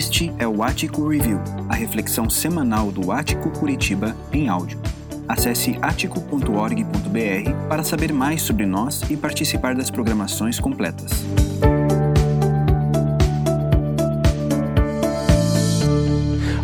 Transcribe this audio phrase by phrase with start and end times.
[0.00, 4.80] Este é o Ático Review, a reflexão semanal do Ático Curitiba em áudio.
[5.28, 11.10] Acesse atico.org.br para saber mais sobre nós e participar das programações completas.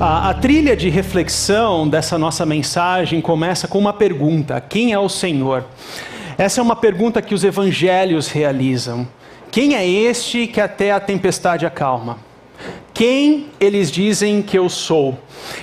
[0.00, 5.10] A, a, trilha de reflexão dessa nossa mensagem começa com uma pergunta: Quem é o
[5.10, 5.66] Senhor?
[6.38, 9.06] Essa é uma pergunta que os evangelhos realizam.
[9.50, 12.24] Quem é este que até a tempestade acalma?
[12.96, 15.18] Quem eles dizem que eu sou?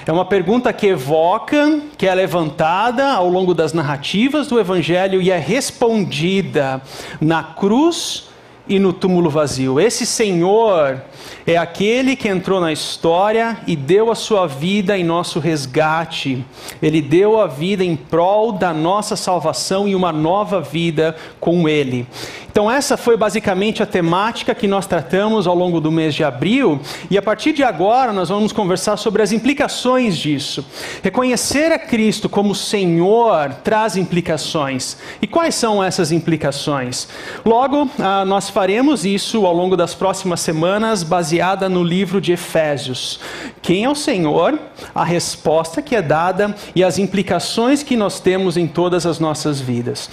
[0.05, 5.31] É uma pergunta que evoca, que é levantada ao longo das narrativas do Evangelho e
[5.31, 6.79] é respondida
[7.19, 8.29] na cruz
[8.67, 9.79] e no túmulo vazio.
[9.79, 11.01] Esse Senhor
[11.45, 16.45] é aquele que entrou na história e deu a sua vida em nosso resgate.
[16.81, 22.07] Ele deu a vida em prol da nossa salvação e uma nova vida com Ele.
[22.53, 26.79] Então, essa foi basicamente a temática que nós tratamos ao longo do mês de abril,
[27.09, 30.63] e a partir de agora nós vamos conversar sobre as implicações disso.
[31.01, 34.97] Reconhecer a Cristo como Senhor traz implicações.
[35.19, 37.07] E quais são essas implicações?
[37.43, 43.19] Logo, ah, nós faremos isso ao longo das próximas semanas, baseada no livro de Efésios.
[43.63, 44.59] Quem é o Senhor?
[44.93, 49.59] A resposta que é dada e as implicações que nós temos em todas as nossas
[49.59, 50.07] vidas.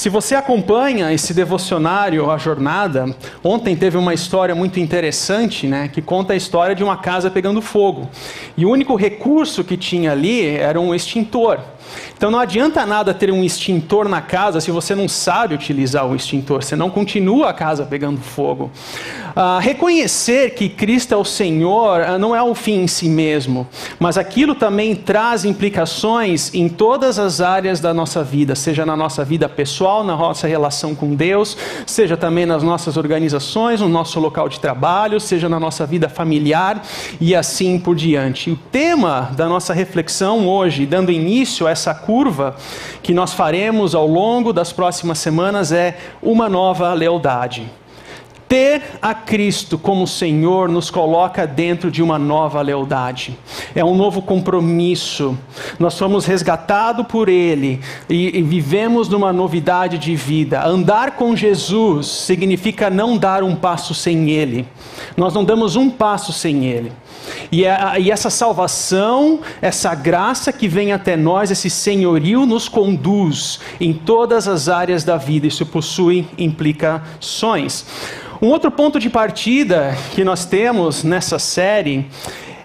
[0.00, 6.00] Se você acompanha esse devocionário, a jornada, ontem teve uma história muito interessante, né, que
[6.00, 8.08] conta a história de uma casa pegando fogo.
[8.56, 11.60] E o único recurso que tinha ali era um extintor.
[12.16, 16.14] Então não adianta nada ter um extintor na casa se você não sabe utilizar o
[16.14, 18.70] extintor, senão continua a casa pegando fogo.
[19.34, 23.66] Ah, reconhecer que Cristo é o Senhor ah, não é o fim em si mesmo,
[23.98, 29.24] mas aquilo também traz implicações em todas as áreas da nossa vida, seja na nossa
[29.24, 34.48] vida pessoal, na nossa relação com Deus, seja também nas nossas organizações, no nosso local
[34.48, 36.82] de trabalho, seja na nossa vida familiar
[37.20, 38.50] e assim por diante.
[38.50, 42.56] O tema da nossa reflexão hoje, dando início a essa curva
[43.02, 47.70] que nós faremos ao longo das próximas semanas é uma nova lealdade.
[48.50, 53.38] Ter a Cristo como Senhor nos coloca dentro de uma nova lealdade.
[53.76, 55.38] É um novo compromisso.
[55.78, 60.66] Nós somos resgatados por Ele e, e, vivemos numa novidade de vida.
[60.66, 64.66] Andar com Jesus significa não dar um passo sem Ele.
[65.16, 66.90] Nós não damos um passo sem Ele.
[67.50, 73.60] E, a, e essa salvação, essa graça que vem até nós, esse senhorio nos conduz
[73.80, 75.46] em todas as áreas da vida.
[75.46, 77.84] Isso possui implicações.
[78.42, 82.06] Um outro ponto de partida que nós temos nessa série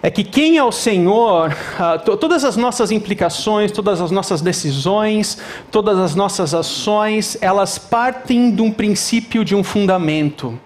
[0.05, 5.39] é que quem é o Senhor, uh, todas as nossas implicações, todas as nossas decisões,
[5.72, 10.59] todas as nossas ações, elas partem de um princípio, de um fundamento.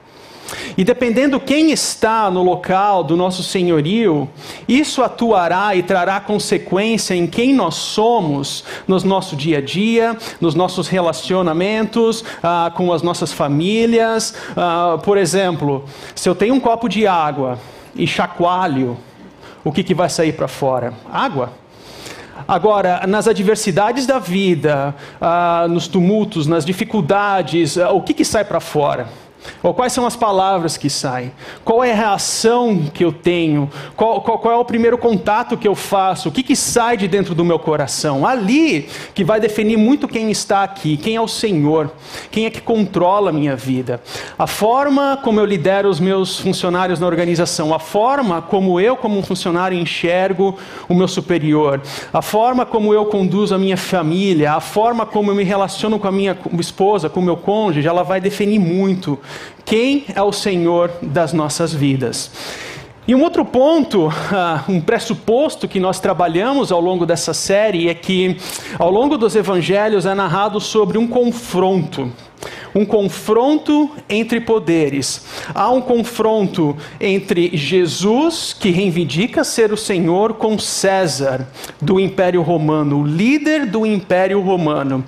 [0.77, 4.29] E dependendo quem está no local do nosso senhorio,
[4.67, 10.55] isso atuará e trará consequência em quem nós somos no nosso dia a dia, nos
[10.55, 14.33] nossos relacionamentos ah, com as nossas famílias.
[14.55, 17.59] Ah, por exemplo, se eu tenho um copo de água
[17.95, 18.97] e chacoalho,
[19.63, 20.93] o que, que vai sair para fora?
[21.11, 21.51] Água.
[22.47, 28.45] Agora, nas adversidades da vida, ah, nos tumultos, nas dificuldades, ah, o que, que sai
[28.45, 29.07] para fora?
[29.61, 31.31] Ou quais são as palavras que saem?
[31.66, 33.69] Qual é a reação que eu tenho?
[33.95, 36.29] Qual, qual, qual, é o primeiro contato que eu faço?
[36.29, 38.25] O que, que sai de dentro do meu coração?
[38.25, 41.91] Ali que vai definir muito quem está aqui, quem é o Senhor,
[42.31, 44.01] quem é que controla a minha vida.
[44.38, 49.17] A forma como eu lidero os meus funcionários na organização, a forma como eu, como
[49.17, 50.57] um funcionário, enxergo
[50.88, 51.81] o meu superior,
[52.13, 56.07] a forma como eu conduzo a minha família, a forma como eu me relaciono com
[56.07, 59.19] a minha esposa, com o meu cônjuge, ela vai definir muito
[59.66, 62.31] quem é o Senhor das nossas vidas.
[63.07, 64.12] E um outro ponto, uh,
[64.72, 68.38] um pressuposto que nós trabalhamos ao longo dessa série é que,
[68.78, 72.12] ao longo dos evangelhos, é narrado sobre um confronto
[72.73, 75.25] um confronto entre poderes.
[75.53, 81.48] Há um confronto entre Jesus, que reivindica ser o Senhor, com César,
[81.81, 85.03] do Império Romano, o líder do Império Romano.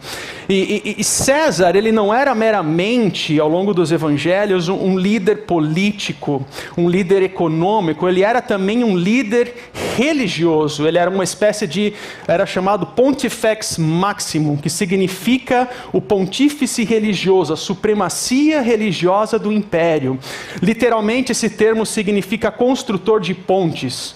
[0.50, 5.46] E, e, e, César, ele não era meramente, ao longo dos evangelhos, um, um, líder
[5.46, 6.46] político,
[6.78, 9.54] um líder econômico, ele era também um líder
[9.96, 11.94] religioso, ele era uma espécie de,
[12.28, 20.20] era chamado Pontifex Maximum, que significa o pontífice religioso, a supremacia religiosa do império.
[20.62, 24.16] Literalmente, esse termo significa construtor de pontes.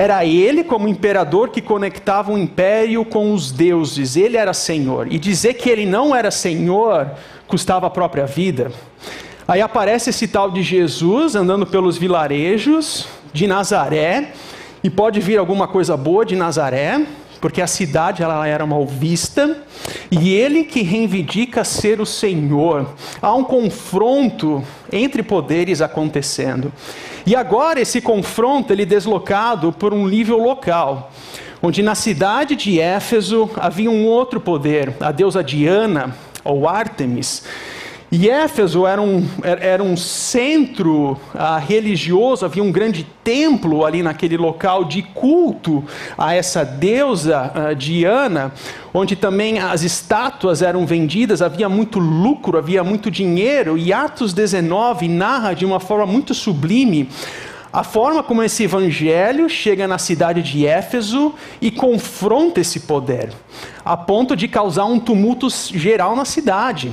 [0.00, 4.16] Era ele, como imperador, que conectava o império com os deuses.
[4.16, 5.12] Ele era senhor.
[5.12, 7.10] E dizer que ele não era senhor
[7.46, 8.72] custava a própria vida.
[9.46, 14.32] Aí aparece esse tal de Jesus andando pelos vilarejos, de Nazaré,
[14.82, 17.04] e pode vir alguma coisa boa de Nazaré,
[17.40, 19.64] porque a cidade ela era mal vista,
[20.10, 22.94] e ele que reivindica ser o Senhor.
[23.20, 26.72] Há um confronto entre poderes acontecendo.
[27.24, 31.10] E agora esse confronto ele é deslocado por um nível local,
[31.62, 36.14] onde na cidade de Éfeso havia um outro poder, a deusa Diana
[36.44, 37.44] ou Ártemis,
[38.12, 44.36] e Éfeso era um, era um centro uh, religioso, havia um grande templo ali naquele
[44.36, 45.84] local de culto
[46.18, 48.52] a essa deusa uh, Diana,
[48.92, 55.06] onde também as estátuas eram vendidas, havia muito lucro, havia muito dinheiro, e Atos 19
[55.06, 57.08] narra de uma forma muito sublime
[57.72, 63.32] a forma como esse evangelho chega na cidade de Éfeso e confronta esse poder,
[63.84, 66.92] a ponto de causar um tumulto geral na cidade.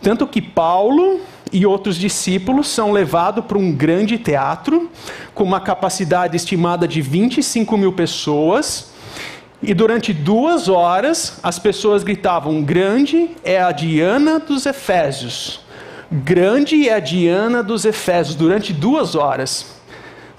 [0.00, 1.20] Tanto que Paulo
[1.52, 4.90] e outros discípulos são levados para um grande teatro,
[5.34, 8.90] com uma capacidade estimada de 25 mil pessoas.
[9.62, 15.60] E durante duas horas, as pessoas gritavam: Grande é a Diana dos Efésios.
[16.10, 19.66] Grande é a Diana dos Efésios, durante duas horas.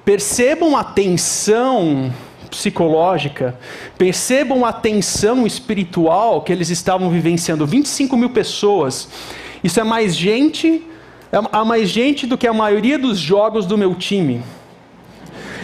[0.03, 2.11] Percebam a tensão
[2.53, 3.57] psicológica,
[3.97, 7.65] percebam a tensão espiritual que eles estavam vivenciando.
[7.65, 9.09] 25 mil pessoas.
[9.63, 10.83] Isso é mais gente,
[11.31, 14.41] é, há mais gente do que a maioria dos jogos do meu time.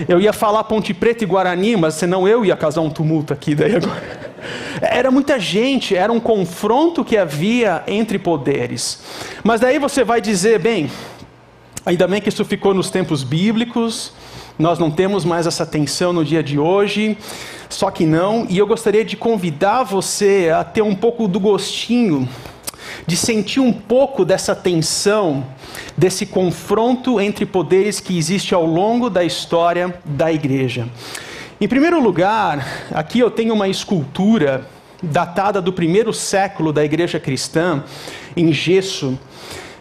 [0.07, 3.53] Eu ia falar Ponte Preta e Guarani, mas senão eu ia causar um tumulto aqui
[3.53, 4.30] daí agora.
[4.81, 9.01] Era muita gente, era um confronto que havia entre poderes.
[9.44, 10.89] Mas daí você vai dizer, bem,
[11.85, 14.13] ainda bem que isso ficou nos tempos bíblicos,
[14.59, 17.17] nós não temos mais essa tensão no dia de hoje,
[17.69, 22.27] só que não, e eu gostaria de convidar você a ter um pouco do gostinho,
[23.07, 25.45] de sentir um pouco dessa tensão,
[25.95, 30.89] desse confronto entre poderes que existe ao longo da história da igreja.
[31.61, 34.67] Em primeiro lugar, aqui eu tenho uma escultura
[35.01, 37.81] datada do primeiro século da igreja cristã,
[38.35, 39.17] em gesso,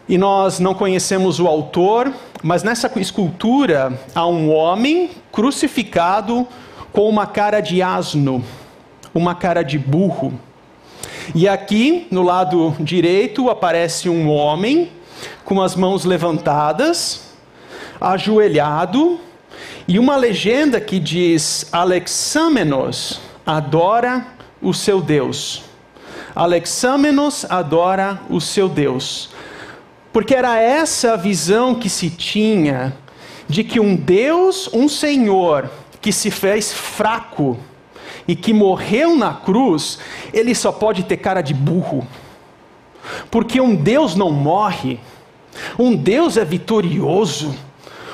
[0.09, 2.13] e nós não conhecemos o autor,
[2.43, 6.47] mas nessa escultura há um homem crucificado
[6.93, 8.45] com uma cara de asno,
[9.15, 10.39] uma cara de burro.
[11.35, 14.91] E aqui, no lado direito, aparece um homem
[15.45, 17.33] com as mãos levantadas,
[18.01, 19.21] ajoelhado,
[19.87, 24.27] e uma legenda que diz: Alexâmenos adora
[24.63, 25.63] o seu Deus.
[26.35, 29.31] Alexâmenos adora o seu Deus.
[30.19, 32.93] Porque era essa a visão que se tinha
[33.49, 35.71] de que um Deus, um Senhor,
[36.01, 37.57] que se fez fraco
[38.27, 40.01] e que morreu na cruz,
[40.35, 42.05] ele só pode ter cara de burro.
[43.31, 44.99] Porque um Deus não morre,
[45.79, 47.55] um Deus é vitorioso.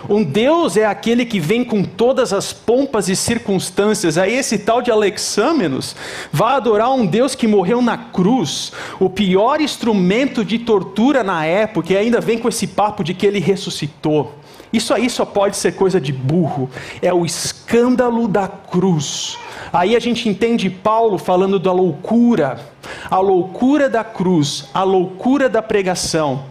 [0.09, 4.19] Um Deus é aquele que vem com todas as pompas e circunstâncias.
[4.19, 5.97] Aí esse tal de Alexâmenos
[6.31, 11.93] vai adorar um Deus que morreu na cruz, o pior instrumento de tortura na época,
[11.93, 14.35] e ainda vem com esse papo de que ele ressuscitou.
[14.73, 16.69] Isso aí só pode ser coisa de burro.
[17.01, 19.39] É o escândalo da cruz.
[19.73, 22.61] Aí a gente entende Paulo falando da loucura,
[23.09, 26.45] a loucura da cruz, a loucura da pregação.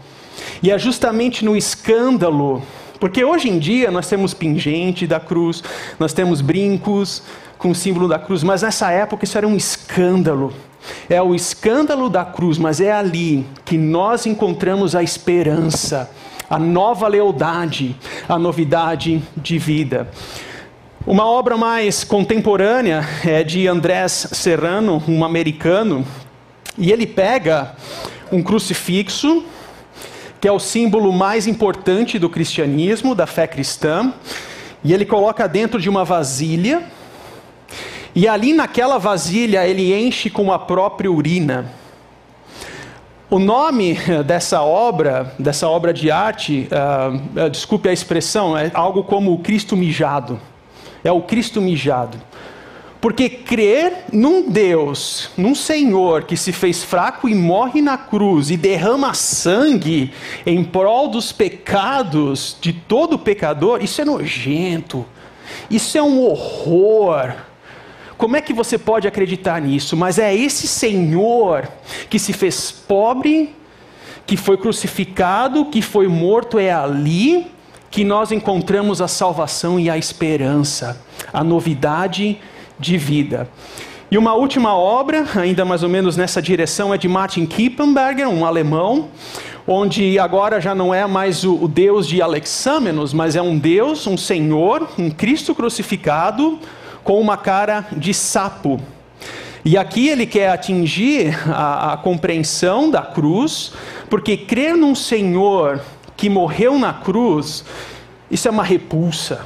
[0.62, 2.64] E é justamente no escândalo
[3.00, 5.64] porque hoje em dia nós temos pingente da cruz,
[6.00, 7.24] nós temos brincos
[7.58, 10.54] com o símbolo da cruz, mas nessa época isso era um escândalo.
[11.10, 16.12] É o escândalo da cruz, mas é ali que nós encontramos a esperança,
[16.50, 17.96] a nova lealdade,
[18.28, 20.10] a novidade de vida.
[21.06, 26.06] Uma obra mais contemporânea é de Andrés Serrano, um americano,
[26.78, 27.76] e ele pega
[28.32, 29.44] um crucifixo
[30.44, 34.14] que é o símbolo mais importante do cristianismo, da fé cristã,
[34.84, 36.84] e ele coloca dentro de uma vasilha,
[38.14, 41.72] e ali naquela vasilha ele enche com a própria urina.
[43.30, 43.98] O nome
[44.28, 49.78] dessa obra, dessa obra de arte, uh, desculpe a expressão, é algo como o Cristo
[49.78, 50.38] mijado.
[51.06, 52.18] É o Cristo mijado.
[53.04, 58.56] Porque crer num Deus, num Senhor que se fez fraco e morre na cruz e
[58.56, 60.14] derrama sangue
[60.46, 65.06] em prol dos pecados de todo pecador, isso é nojento.
[65.70, 67.34] Isso é um horror.
[68.18, 69.98] Como é que você pode acreditar nisso?
[69.98, 71.68] Mas é esse Senhor
[72.10, 73.54] que se fez pobre,
[74.26, 77.52] que foi crucificado, que foi morto, é ali
[77.92, 81.02] que nós encontramos a salvação e a esperança,
[81.34, 82.40] a novidade
[82.84, 83.50] de vida.
[84.12, 88.46] E uma última obra, ainda mais ou menos nessa direção, é de Martin Kippenberger, um
[88.46, 89.10] alemão,
[89.66, 94.06] onde agora já não é mais o, o Deus de Alexâmenos, mas é um Deus,
[94.06, 96.60] um Senhor, um Cristo crucificado
[97.04, 98.80] com uma cara de sapo.
[99.66, 103.72] E aqui ele quer atingir a, a compreensão da cruz,
[104.10, 105.82] porque crer num Senhor
[106.18, 107.64] que morreu na cruz,
[108.30, 109.46] isso é uma repulsa,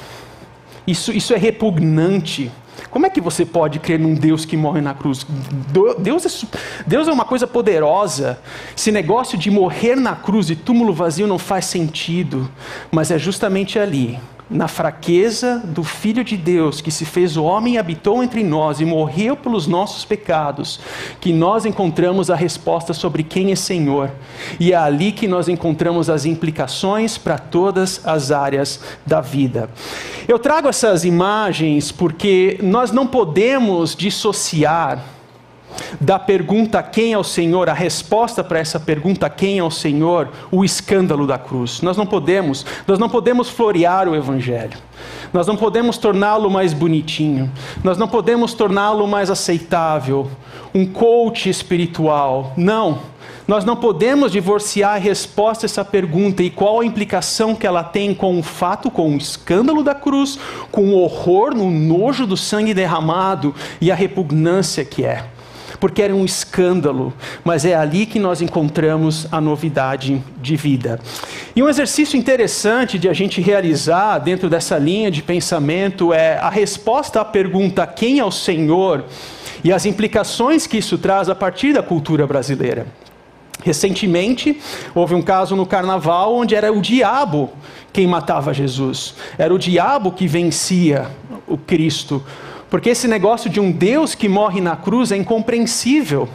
[0.86, 2.52] isso, isso é repugnante.
[2.90, 5.26] Como é que você pode crer num Deus que morre na cruz?
[6.00, 6.48] Deus é,
[6.86, 8.40] Deus é uma coisa poderosa.
[8.76, 12.50] Esse negócio de morrer na cruz e túmulo vazio não faz sentido,
[12.92, 14.20] mas é justamente ali
[14.50, 18.80] na fraqueza do Filho de Deus, que se fez o homem e habitou entre nós
[18.80, 20.80] e morreu pelos nossos pecados,
[21.20, 24.10] que nós encontramos a resposta sobre quem é Senhor.
[24.60, 29.70] E é ali que nós encontramos as implicações para todas as áreas da vida.
[30.28, 35.17] Eu trago essas imagens porque nós não podemos dissociar
[36.00, 40.30] da pergunta quem é o Senhor, a resposta para essa pergunta quem é o Senhor,
[40.52, 41.82] o escândalo da cruz.
[41.82, 44.78] Nós não podemos, nós não podemos florear o evangelho.
[45.34, 47.52] Nós não podemos torná-lo mais bonitinho.
[47.84, 50.30] Nós não podemos torná-lo mais aceitável,
[50.74, 52.54] um coach espiritual.
[52.56, 53.00] Não.
[53.48, 57.84] Nós não podemos divorciar a resposta a essa pergunta e qual a implicação que ela
[57.84, 60.38] tem com o fato, com o escândalo da cruz,
[60.70, 65.24] com o horror, no nojo do sangue derramado e a repugnância que é
[65.80, 71.00] porque era um escândalo, mas é ali que nós encontramos a novidade de vida.
[71.56, 76.50] E um exercício interessante de a gente realizar dentro dessa linha de pensamento é a
[76.50, 79.06] resposta à pergunta quem é o Senhor
[79.64, 82.88] e as implicações que isso traz a partir da cultura brasileira.
[83.64, 84.62] Recentemente,
[84.94, 87.52] houve um caso no carnaval onde era o diabo
[87.92, 89.16] quem matava Jesus.
[89.38, 91.08] Era o diabo que vencia
[91.48, 92.24] o Cristo.
[92.70, 96.28] Porque esse negócio de um Deus que morre na cruz é incompreensível.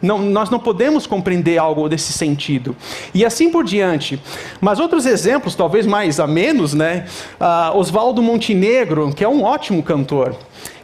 [0.00, 2.74] Não, nós não podemos compreender algo desse sentido.
[3.12, 4.20] E assim por diante.
[4.60, 7.06] Mas outros exemplos, talvez mais a menos, né?
[7.38, 10.34] Uh, Oswaldo Montenegro, que é um ótimo cantor,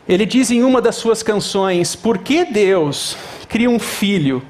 [0.08, 3.16] ele diz em uma das suas canções: Por que Deus
[3.48, 4.42] cria um filho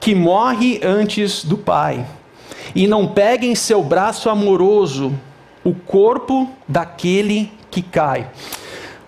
[0.00, 2.06] que morre antes do pai
[2.74, 5.12] e não pega em seu braço amoroso
[5.62, 8.28] o corpo daquele que cai?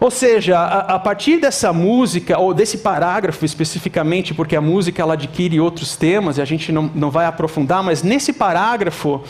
[0.00, 5.12] Ou seja, a, a, partir dessa música, ou desse parágrafo especificamente, porque a música ela
[5.12, 9.22] adquire outros temas e a gente não, não vai aprofundar, mas nesse parágrafo,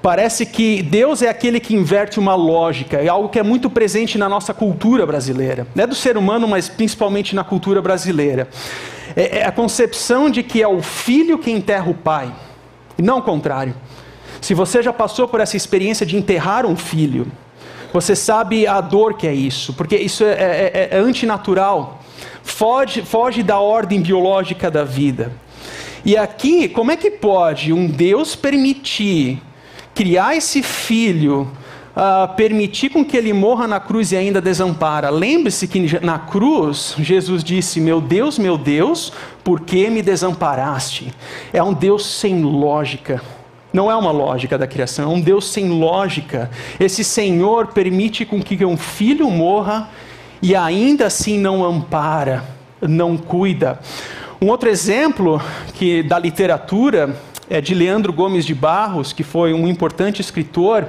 [0.00, 4.16] parece que Deus é aquele que inverte uma lógica, é algo que é muito presente
[4.16, 5.66] na nossa cultura brasileira.
[5.74, 8.48] Não é do ser humano, mas principalmente na cultura brasileira.
[9.16, 12.32] É, é a concepção de que é o filho que enterra o pai,
[12.96, 13.74] e não o contrário.
[14.40, 17.26] Se você já passou por essa experiência de enterrar um filho,
[17.92, 22.00] você sabe a dor que é isso, porque isso é, é, é, é antinatural,
[22.42, 25.32] foge, foge da ordem biológica da vida.
[26.04, 29.42] E aqui, como é que pode um Deus permitir
[29.92, 31.50] criar esse filho,
[31.96, 35.10] uh, permitir com que ele morra na cruz e ainda desampara?
[35.10, 39.12] Lembre-se que na cruz Jesus disse: Meu Deus, meu Deus,
[39.42, 41.12] por que me desamparaste?
[41.52, 43.20] É um Deus sem lógica.
[43.76, 46.50] Não é uma lógica da criação, é um Deus sem lógica.
[46.80, 49.90] Esse Senhor permite com que um filho morra
[50.40, 52.42] e ainda assim não ampara,
[52.80, 53.78] não cuida.
[54.40, 55.42] Um outro exemplo
[55.74, 60.86] que da literatura é de Leandro Gomes de Barros, que foi um importante escritor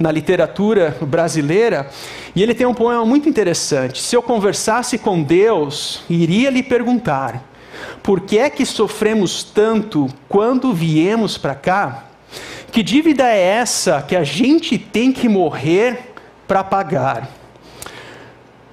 [0.00, 1.88] na literatura brasileira,
[2.34, 4.02] e ele tem um poema muito interessante.
[4.02, 7.44] Se eu conversasse com Deus, iria lhe perguntar:
[8.02, 12.06] por que é que sofremos tanto quando viemos para cá?
[12.74, 16.12] Que dívida é essa que a gente tem que morrer
[16.44, 17.30] para pagar?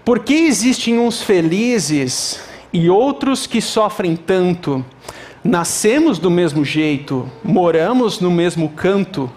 [0.03, 2.41] Por que existem uns felizes
[2.73, 4.83] e outros que sofrem tanto?
[5.43, 9.31] Nascemos do mesmo jeito, moramos no mesmo canto.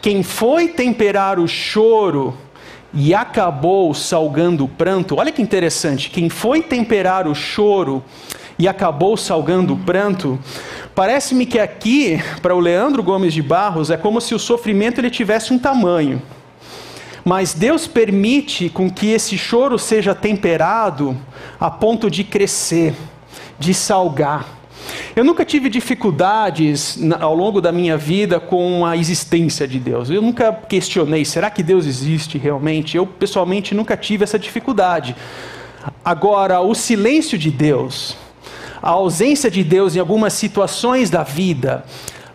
[0.00, 2.34] Quem foi temperar o choro
[2.94, 5.16] e acabou salgando o pranto?
[5.18, 6.08] Olha que interessante.
[6.08, 8.02] Quem foi temperar o choro
[8.58, 10.38] e acabou salgando o pranto
[10.94, 15.10] Parece-me que aqui, para o Leandro Gomes de Barros, é como se o sofrimento ele
[15.10, 16.20] tivesse um tamanho.
[17.24, 21.16] Mas Deus permite com que esse choro seja temperado
[21.58, 22.94] a ponto de crescer,
[23.58, 24.60] de salgar.
[25.14, 30.08] Eu nunca tive dificuldades ao longo da minha vida com a existência de Deus.
[30.08, 32.96] Eu nunca questionei, será que Deus existe realmente?
[32.96, 35.14] Eu pessoalmente nunca tive essa dificuldade.
[36.04, 38.16] Agora, o silêncio de Deus,
[38.82, 41.84] a ausência de Deus em algumas situações da vida,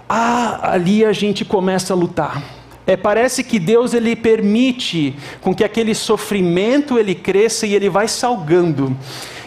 [0.08, 2.44] ah, ali a gente começa a lutar.
[2.88, 8.08] É, parece que Deus ele permite com que aquele sofrimento ele cresça e ele vai
[8.08, 8.96] salgando.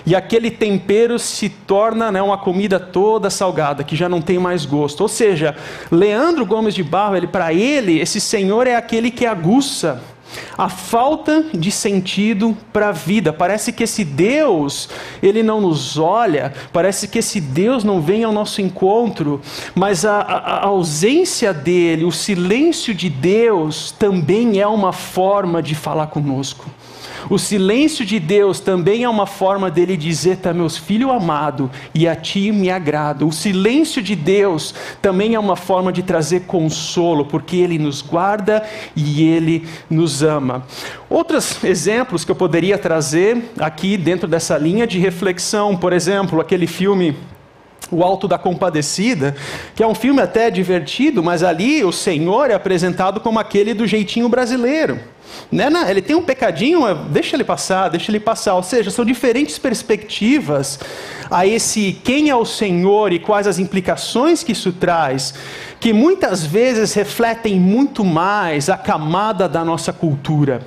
[0.04, 4.64] E aquele tempero se torna né, uma comida toda salgada, que já não tem mais
[4.64, 5.02] gosto.
[5.02, 5.54] Ou seja,
[5.90, 10.02] Leandro Gomes de Barro, ele, para ele, esse Senhor é aquele que aguça
[10.56, 13.32] a falta de sentido para a vida.
[13.32, 14.88] Parece que esse Deus,
[15.22, 19.40] ele não nos olha, parece que esse Deus não vem ao nosso encontro,
[19.74, 25.74] mas a, a, a ausência dele, o silêncio de Deus também é uma forma de
[25.74, 26.66] falar conosco.
[27.30, 32.06] O silêncio de Deus também é uma forma dele dizer: Tá, meus filho amado, e
[32.06, 33.26] a ti me agrado.
[33.26, 38.62] O silêncio de Deus também é uma forma de trazer consolo, porque ele nos guarda
[38.94, 40.64] e ele nos ama.
[41.08, 46.66] Outros exemplos que eu poderia trazer aqui dentro dessa linha de reflexão, por exemplo, aquele
[46.66, 47.16] filme
[47.90, 49.34] o Alto da Compadecida,
[49.74, 53.86] que é um filme até divertido, mas ali o Senhor é apresentado como aquele do
[53.86, 55.00] jeitinho brasileiro.
[55.50, 55.68] Né?
[55.88, 58.54] Ele tem um pecadinho, deixa ele passar, deixa ele passar.
[58.54, 60.78] Ou seja, são diferentes perspectivas
[61.30, 65.34] a esse quem é o Senhor e quais as implicações que isso traz,
[65.80, 70.60] que muitas vezes refletem muito mais a camada da nossa cultura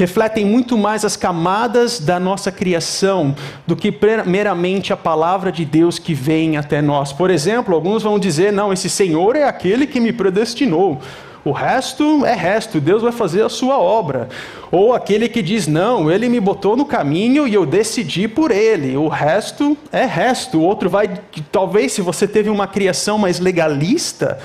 [0.00, 3.34] refletem muito mais as camadas da nossa criação
[3.66, 3.94] do que
[4.26, 7.12] meramente a palavra de Deus que vem até nós.
[7.12, 11.00] Por exemplo, alguns vão dizer: não, esse Senhor é aquele que me predestinou.
[11.42, 14.28] O resto é resto, Deus vai fazer a sua obra.
[14.70, 18.96] Ou aquele que diz: Não, ele me botou no caminho e eu decidi por ele.
[18.96, 20.58] O resto é resto.
[20.58, 21.10] O outro vai.
[21.50, 24.38] Talvez, se você teve uma criação mais legalista,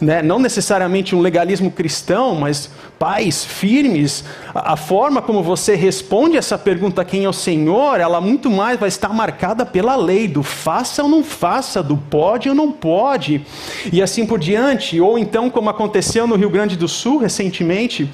[0.00, 0.22] né?
[0.22, 4.24] não necessariamente um legalismo cristão, mas pais firmes,
[4.54, 8.78] a, a, forma como você responde essa pergunta, quem é o Senhor, ela muito mais
[8.78, 13.44] vai estar marcada pela lei, do faça ou não faça, do pode ou não pode,
[13.92, 15.00] e assim por diante.
[15.00, 18.08] Ou então, como aconteceu no Rio Grande do Sul recentemente,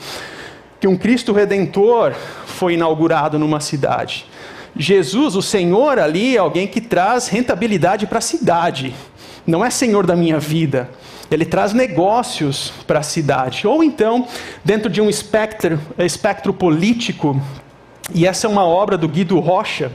[0.81, 2.15] que um Cristo Redentor
[2.47, 4.27] foi inaugurado numa cidade.
[4.77, 8.95] Jesus, o Senhor ali, é alguém que traz rentabilidade para a cidade,
[9.47, 10.89] não é Senhor da minha vida
[11.31, 13.67] ele traz negócios para a cidade.
[13.67, 14.27] Ou então,
[14.65, 17.41] dentro de um espectro, espectro político,
[18.15, 19.91] e essa é uma obra do Guido Rocha,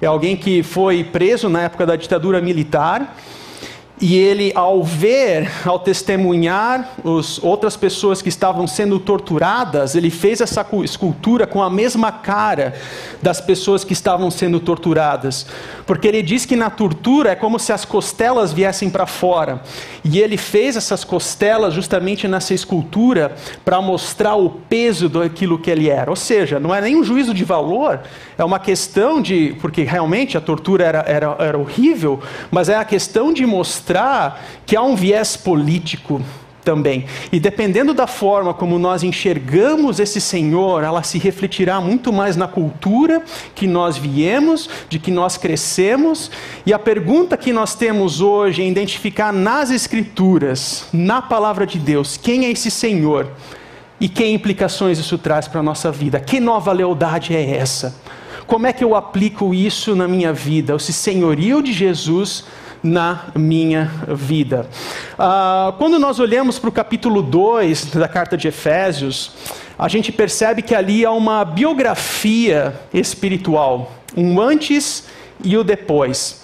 [0.00, 3.16] é alguém que foi preso na época da ditadura militar
[4.00, 6.88] e ele, ao ver, ao testemunhar
[7.20, 12.74] as outras pessoas que estavam sendo torturadas, ele fez essa escultura com a mesma cara
[13.20, 15.46] das pessoas que estavam sendo torturadas.
[15.86, 19.60] Porque ele diz que na tortura é como se as costelas viessem para fora.
[20.02, 23.34] E ele fez essas costelas justamente nessa escultura
[23.66, 26.08] para mostrar o peso daquilo que ele era.
[26.08, 28.00] Ou seja, não é nem um juízo de valor,
[28.38, 29.54] é uma questão de.
[29.60, 33.89] Porque realmente a tortura era, era, era horrível, mas é a questão de mostrar
[34.66, 36.22] que há um viés político
[36.60, 37.06] também.
[37.32, 42.46] E dependendo da forma como nós enxergamos esse Senhor, ela se refletirá muito mais na
[42.46, 43.22] cultura
[43.54, 46.30] que nós viemos, de que nós crescemos.
[46.64, 52.16] E a pergunta que nós temos hoje é identificar nas Escrituras, na palavra de Deus,
[52.16, 53.28] quem é esse Senhor
[54.00, 56.18] e que implicações isso traz para a nossa vida.
[56.18, 57.94] Que nova lealdade é essa?
[58.46, 60.74] Como é que eu aplico isso na minha vida?
[60.74, 62.44] Esse senhorio de Jesus
[62.82, 64.68] na minha vida.
[65.18, 69.32] Ah, quando nós olhamos para o capítulo 2 da carta de Efésios,
[69.78, 75.04] a gente percebe que ali há uma biografia espiritual, um antes
[75.42, 76.40] e o depois.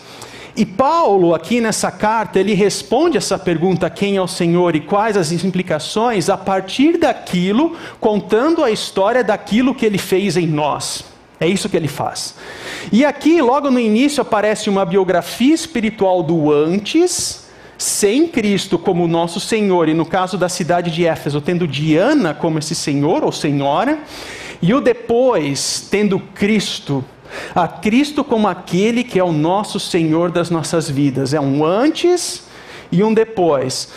[0.56, 5.16] E Paulo, aqui nessa carta, ele responde essa pergunta: quem é o Senhor e quais
[5.16, 11.15] as implicações, a partir daquilo, contando a história daquilo que ele fez em nós.
[11.38, 12.34] É isso que ele faz.
[12.90, 17.46] E aqui, logo no início, aparece uma biografia espiritual do antes,
[17.76, 22.58] sem Cristo como nosso Senhor, e no caso da cidade de Éfeso, tendo Diana como
[22.58, 23.98] esse Senhor ou Senhora,
[24.62, 27.04] e o depois, tendo Cristo,
[27.54, 31.34] a Cristo como aquele que é o nosso Senhor das nossas vidas.
[31.34, 32.44] É um antes
[32.90, 33.88] e um depois.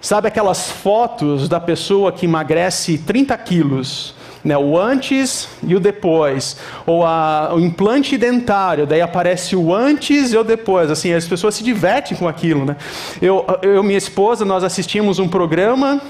[0.00, 4.14] Sabe aquelas fotos da pessoa que emagrece 30 quilos?
[4.44, 10.32] Né, o antes e o depois, ou a, o implante dentário, daí aparece o antes
[10.32, 12.76] e o depois, assim, as pessoas se divertem com aquilo, né?
[13.22, 16.00] Eu, eu e minha esposa, nós assistimos um programa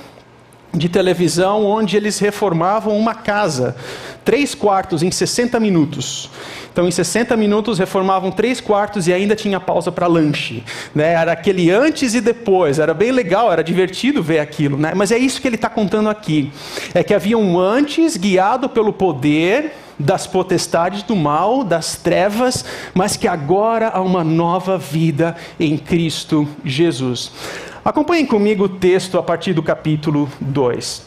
[0.72, 3.76] de televisão onde eles reformavam uma casa,
[4.24, 6.30] três quartos em 60 minutos.
[6.72, 10.64] Então, em 60 minutos, reformavam três quartos e ainda tinha pausa para lanche.
[10.92, 11.12] Né?
[11.12, 12.78] Era aquele antes e depois.
[12.78, 14.76] Era bem legal, era divertido ver aquilo.
[14.76, 14.92] Né?
[14.96, 16.50] Mas é isso que ele está contando aqui:
[16.92, 23.16] é que havia um antes guiado pelo poder das potestades do mal, das trevas, mas
[23.16, 27.30] que agora há uma nova vida em Cristo Jesus.
[27.84, 31.06] Acompanhem comigo o texto a partir do capítulo 2.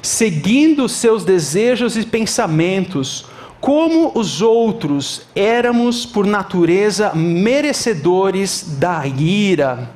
[0.00, 3.26] seguindo seus desejos e pensamentos.
[3.60, 9.90] Como os outros, éramos por natureza merecedores da ira.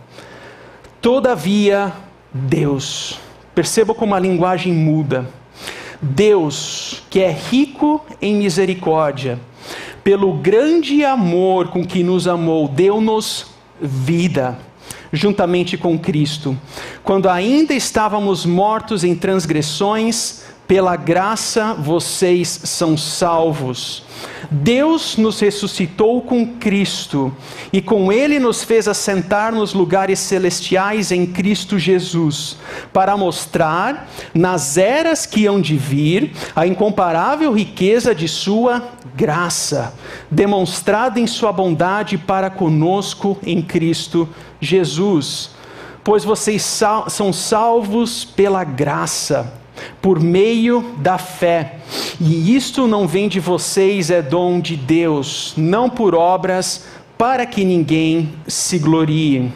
[1.00, 1.92] Todavia,
[2.32, 3.18] Deus,
[3.54, 5.28] perceba como a linguagem muda.
[6.00, 9.40] Deus, que é rico em misericórdia,
[10.04, 13.46] pelo grande amor com que nos amou, deu-nos
[13.80, 14.58] vida,
[15.16, 16.56] juntamente com Cristo.
[17.02, 24.02] Quando ainda estávamos mortos em transgressões, pela graça vocês são salvos.
[24.50, 27.34] Deus nos ressuscitou com Cristo
[27.72, 32.56] e com Ele nos fez assentar nos lugares celestiais em Cristo Jesus,
[32.92, 38.82] para mostrar, nas eras que hão de vir, a incomparável riqueza de Sua
[39.14, 39.94] graça,
[40.30, 44.28] demonstrada em Sua bondade para conosco em Cristo
[44.60, 45.50] Jesus.
[46.02, 46.62] Pois vocês
[47.08, 49.55] são salvos pela graça
[50.00, 51.76] por meio da fé.
[52.20, 56.86] E isto não vem de vocês, é dom de Deus, não por obras,
[57.18, 59.52] para que ninguém se glorie.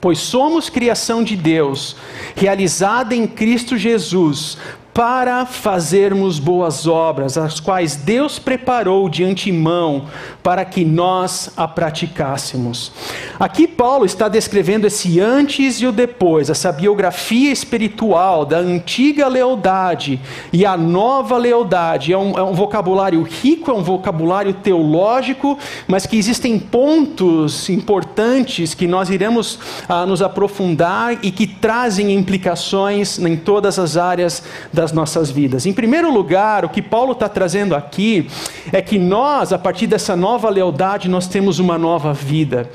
[0.00, 1.94] Pois somos criação de Deus,
[2.34, 4.58] realizada em Cristo Jesus,
[4.94, 10.04] para fazermos boas obras, as quais Deus preparou de antemão
[10.42, 12.92] para que nós a praticássemos.
[13.40, 20.20] Aqui Paulo está descrevendo esse antes e o depois, essa biografia espiritual da antiga lealdade
[20.52, 22.12] e a nova lealdade.
[22.12, 28.74] É um, é um vocabulário rico, é um vocabulário teológico, mas que existem pontos importantes
[28.74, 34.81] que nós iremos ah, nos aprofundar e que trazem implicações em todas as áreas da
[34.82, 35.64] das nossas vidas.
[35.64, 38.28] Em primeiro lugar, o que Paulo está trazendo aqui
[38.72, 42.68] é que nós, a partir dessa nova lealdade, nós temos uma nova vida.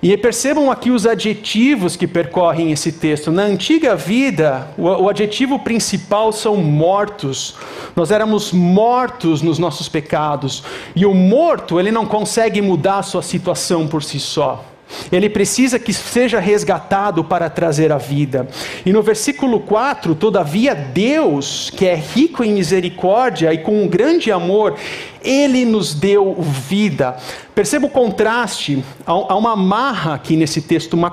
[0.00, 3.32] E percebam aqui os adjetivos que percorrem esse texto.
[3.32, 7.56] Na antiga vida, o, o, adjetivo principal são mortos.
[7.96, 10.62] Nós éramos mortos nos nossos pecados.
[10.94, 14.64] E o morto, ele não consegue mudar a sua situação por si só.
[15.10, 18.48] Ele precisa que seja resgatado para trazer a vida.
[18.84, 24.30] E no versículo 4, todavia Deus, que é rico em misericórdia e com um grande
[24.30, 24.76] amor,
[25.24, 27.16] ele nos deu vida.
[27.54, 31.12] Perceba o contraste, há uma amarra aqui nesse texto, uma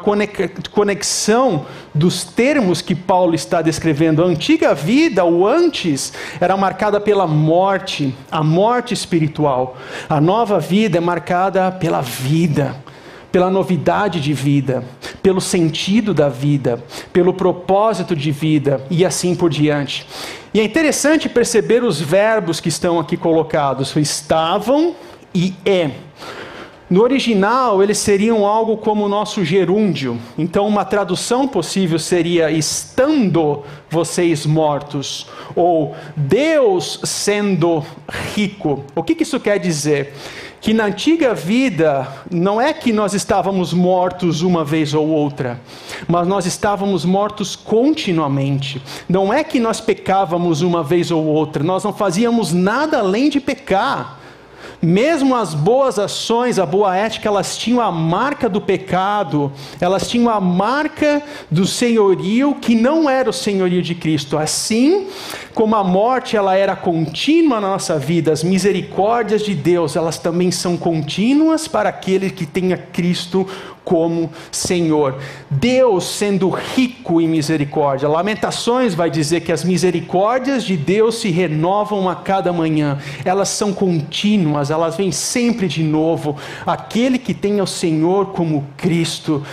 [0.72, 4.24] conexão dos termos que Paulo está descrevendo.
[4.24, 9.78] A antiga vida, o antes, era marcada pela morte, a morte espiritual.
[10.08, 12.76] A nova vida é marcada pela vida
[13.32, 14.84] pela novidade de vida,
[15.22, 20.06] pelo sentido da vida, pelo propósito de vida e assim por diante.
[20.54, 24.96] E é interessante perceber os verbos que estão aqui colocados: estavam
[25.34, 25.92] e é.
[26.89, 30.18] No original, eles seriam algo como o nosso gerúndio.
[30.36, 33.62] Então, uma tradução possível seria: estando
[33.92, 37.86] vocês mortos, ou Deus sendo
[38.34, 38.84] rico.
[38.96, 40.15] O que isso quer dizer?
[40.62, 45.60] Que na antiga vida não é que nós estávamos mortos uma vez ou outra,
[46.08, 48.82] mas nós estávamos mortos continuamente.
[49.08, 53.39] Não é que nós pecávamos uma vez ou outra, nós não fazíamos nada além de
[53.39, 54.18] pecar.
[54.82, 60.30] Mesmo as boas ações, a boa ética, elas tinham a marca do pecado, elas tinham
[60.30, 64.38] a marca do senhorio que não era o senhorio de Cristo.
[64.38, 65.08] Assim
[65.54, 70.50] como a morte ela era contínua na nossa vida, as misericórdias de Deus, elas também
[70.50, 73.46] são contínuas para aquele que tenha Cristo
[73.89, 75.17] como Senhor.
[75.49, 78.08] Deus sendo rico em misericórdia.
[78.08, 82.99] Lamentações vai dizer que as misericórdias de Deus se renovam a cada manhã.
[83.25, 86.38] Elas são contínuas, elas vêm sempre de novo.
[86.67, 89.43] Aquele que tem o Senhor como Cristo.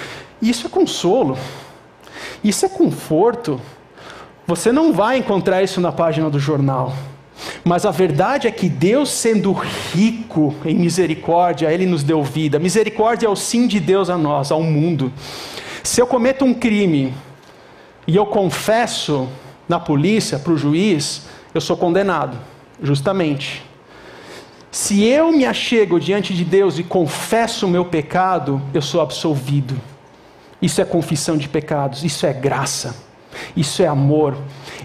[0.42, 1.38] Isso é consolo.
[2.44, 3.58] Isso é conforto.
[4.46, 6.92] Você não vai encontrar isso na página do jornal.
[7.64, 12.58] Mas a verdade é que Deus, sendo rico em misericórdia, Ele nos deu vida.
[12.58, 15.12] Misericórdia é o sim de Deus a nós, ao mundo.
[15.82, 17.12] Se eu cometo um crime
[18.06, 19.28] e eu confesso
[19.68, 22.38] na polícia, para o juiz, eu sou condenado,
[22.82, 23.64] justamente.
[24.70, 29.80] Se eu me achego diante de Deus e confesso o meu pecado, eu sou absolvido.
[30.60, 32.96] Isso é confissão de pecados, isso é graça,
[33.56, 34.36] isso é amor.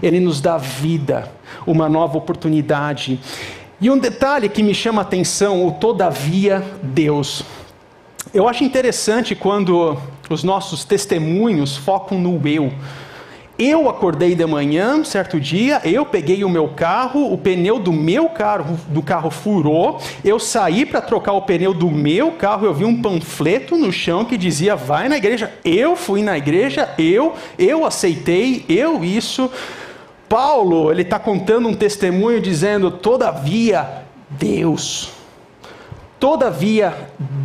[0.02, 1.30] Ele nos dá vida,
[1.66, 3.20] uma nova oportunidade.
[3.80, 7.44] E um detalhe que me chama a atenção, o todavia Deus.
[8.32, 9.98] Eu acho interessante quando
[10.30, 12.72] os nossos testemunhos focam no eu.
[13.58, 18.28] Eu acordei de manhã, certo dia, eu peguei o meu carro, o pneu do meu
[18.30, 22.84] carro, do carro furou, eu saí para trocar o pneu do meu carro, eu vi
[22.84, 25.52] um panfleto no chão que dizia vai na igreja.
[25.64, 29.50] Eu fui na igreja, eu, eu aceitei, eu isso.
[30.32, 35.10] Paulo, ele está contando um testemunho dizendo, todavia, Deus,
[36.18, 36.94] todavia,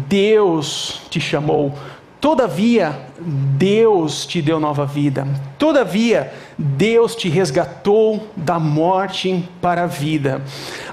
[0.07, 1.73] Deus te chamou.
[2.21, 5.27] Todavia, Deus te deu nova vida.
[5.57, 10.41] Todavia, Deus te resgatou da morte para a vida.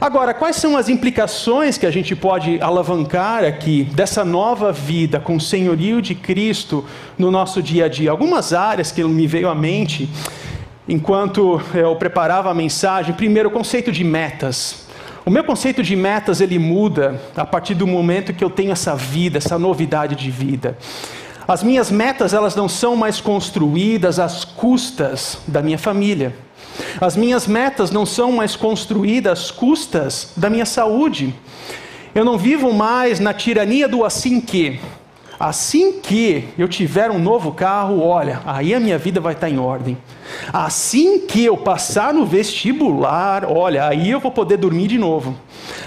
[0.00, 5.36] Agora, quais são as implicações que a gente pode alavancar aqui dessa nova vida com
[5.36, 6.84] o senhorio de Cristo
[7.16, 8.10] no nosso dia a dia?
[8.10, 10.10] Algumas áreas que me veio à mente
[10.88, 13.14] enquanto eu preparava a mensagem.
[13.14, 14.84] Primeiro, o conceito de metas.
[15.24, 18.94] O meu conceito de metas ele muda a partir do momento que eu tenho essa
[18.94, 20.76] vida, essa novidade de vida.
[21.48, 26.34] As minhas metas elas não são mais construídas às custas da minha família.
[27.00, 31.34] As minhas metas não são mais construídas às custas da minha saúde.
[32.14, 34.80] Eu não vivo mais na tirania do assim que.
[35.38, 39.58] Assim que eu tiver um novo carro, olha, aí a minha vida vai estar em
[39.58, 39.96] ordem.
[40.52, 45.34] Assim que eu passar no vestibular, olha, aí eu vou poder dormir de novo.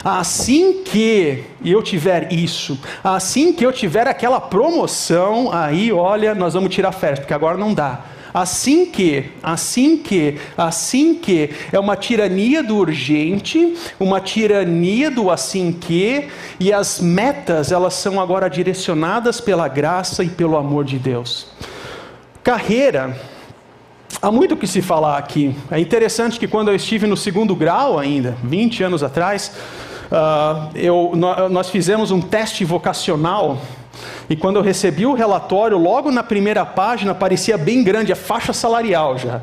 [0.04, 6.74] Assim que eu tiver isso, assim que eu tiver aquela promoção, aí, olha, nós vamos
[6.74, 8.02] tirar férias, porque agora não dá.
[8.34, 15.72] Assim que, assim que, assim que, é uma tirania do urgente, uma tirania do assim
[15.72, 16.28] que,
[16.60, 21.48] e as metas, elas são agora direcionadas pela graça e pelo amor de Deus.
[22.44, 23.20] Carreira,
[24.22, 25.56] há muito o que se falar aqui.
[25.70, 29.52] É interessante que quando eu estive no segundo grau ainda, 20 anos atrás,
[30.12, 31.14] uh, eu,
[31.50, 33.60] nós fizemos um teste vocacional
[34.30, 38.54] e quando eu recebi o relatório, logo na primeira página aparecia bem grande a faixa
[38.54, 39.42] salarial já.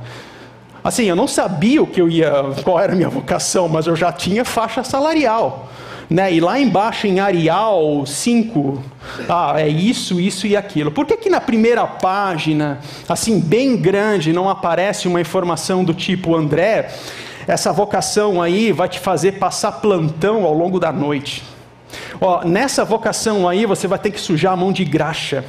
[0.82, 2.30] Assim, eu não sabia o que eu ia,
[2.62, 5.70] qual era a minha vocação, mas eu já tinha faixa salarial.
[6.10, 6.34] Né?
[6.34, 8.82] E lá embaixo em Arial 5,
[9.26, 10.90] ah, é isso, isso e aquilo.
[10.90, 16.36] Por que, que na primeira página, assim, bem grande, não aparece uma informação do tipo
[16.36, 16.90] André,
[17.46, 21.53] essa vocação aí vai te fazer passar plantão ao longo da noite?
[22.24, 25.44] Ó, nessa vocação aí você vai ter que sujar a mão de graxa.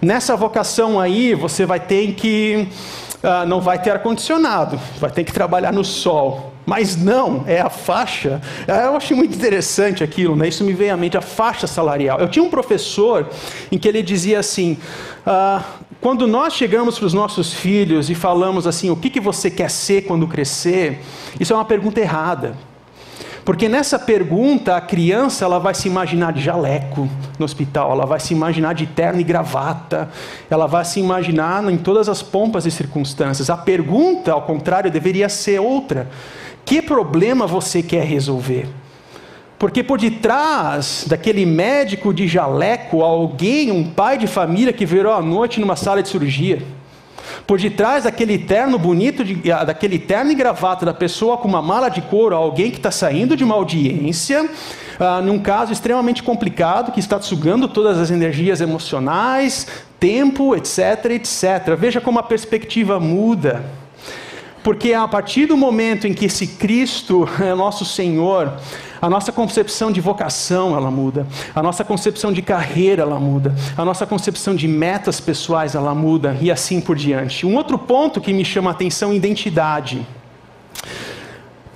[0.00, 2.68] Nessa vocação aí você vai ter que.
[3.16, 6.52] Uh, não vai ter ar-condicionado, vai ter que trabalhar no sol.
[6.64, 8.40] Mas não, é a faixa.
[8.68, 10.46] É, eu achei muito interessante aquilo, né?
[10.46, 12.20] Isso me veio à mente, a faixa salarial.
[12.20, 13.28] Eu tinha um professor
[13.72, 14.78] em que ele dizia assim:
[15.26, 15.60] uh,
[16.00, 19.68] quando nós chegamos para os nossos filhos e falamos assim, o que, que você quer
[19.68, 21.00] ser quando crescer,
[21.40, 22.69] isso é uma pergunta errada.
[23.44, 28.20] Porque nessa pergunta a criança ela vai se imaginar de jaleco no hospital, ela vai
[28.20, 30.10] se imaginar de terno e gravata,
[30.50, 33.48] ela vai se imaginar em todas as pompas e circunstâncias.
[33.48, 36.08] A pergunta, ao contrário, deveria ser outra:
[36.64, 38.68] que problema você quer resolver?
[39.58, 45.20] Porque por detrás daquele médico de jaleco, alguém, um pai de família que virou à
[45.20, 46.62] noite numa sala de cirurgia
[47.46, 51.62] por detrás daquele terno bonito, de, ah, daquele terno e gravata da pessoa com uma
[51.62, 56.92] mala de couro, alguém que está saindo de uma audiência, uh, num caso extremamente complicado,
[56.92, 59.66] que está sugando todas as energias emocionais,
[59.98, 61.76] tempo, etc, etc.
[61.78, 63.64] Veja como a perspectiva muda.
[64.62, 68.52] Porque a partir do momento em que esse Cristo é nosso Senhor,
[69.00, 73.84] a nossa concepção de vocação ela muda, a nossa concepção de carreira ela muda, a
[73.84, 77.46] nossa concepção de metas pessoais ela muda e assim por diante.
[77.46, 80.06] Um outro ponto que me chama a atenção identidade.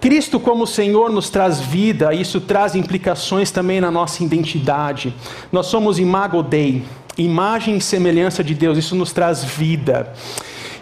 [0.04, 5.14] Cristo como Senhor nos traz vida, isso traz implicações também na nossa identidade.
[5.50, 6.84] Nós somos imago Dei,
[7.16, 10.12] imagem e semelhança de Deus, isso nos traz vida.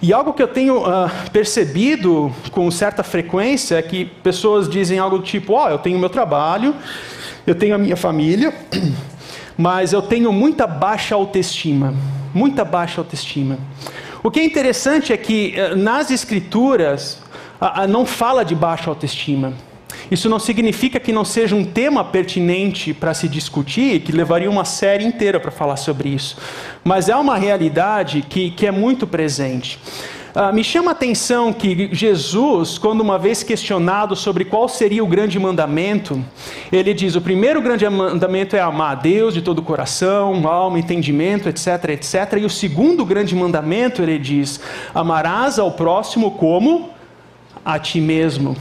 [0.02, 5.18] E algo que eu tenho uh, percebido com certa frequência é que pessoas dizem algo
[5.18, 6.74] do tipo: Ó, oh, eu tenho meu trabalho,
[7.46, 8.52] eu tenho a minha família,
[9.56, 11.94] mas eu tenho muita baixa autoestima.
[12.34, 13.58] Muita baixa autoestima.
[14.24, 17.22] O que é interessante é que uh, nas Escrituras
[17.88, 19.52] não fala de baixa autoestima.
[20.12, 24.62] Isso não significa que não seja um tema pertinente para se discutir, que levaria uma
[24.62, 26.36] série inteira para falar sobre isso.
[26.84, 29.80] Mas é uma realidade que, que é muito presente.
[30.34, 35.06] Uh, me chama a atenção que Jesus, quando uma vez questionado sobre qual seria o
[35.06, 36.22] grande mandamento,
[36.70, 40.78] ele diz: o primeiro grande mandamento é amar a Deus de todo o coração, alma,
[40.78, 42.34] entendimento, etc, etc.
[42.38, 44.60] E o segundo grande mandamento, ele diz:
[44.94, 46.90] amarás ao próximo como
[47.64, 48.54] a ti mesmo.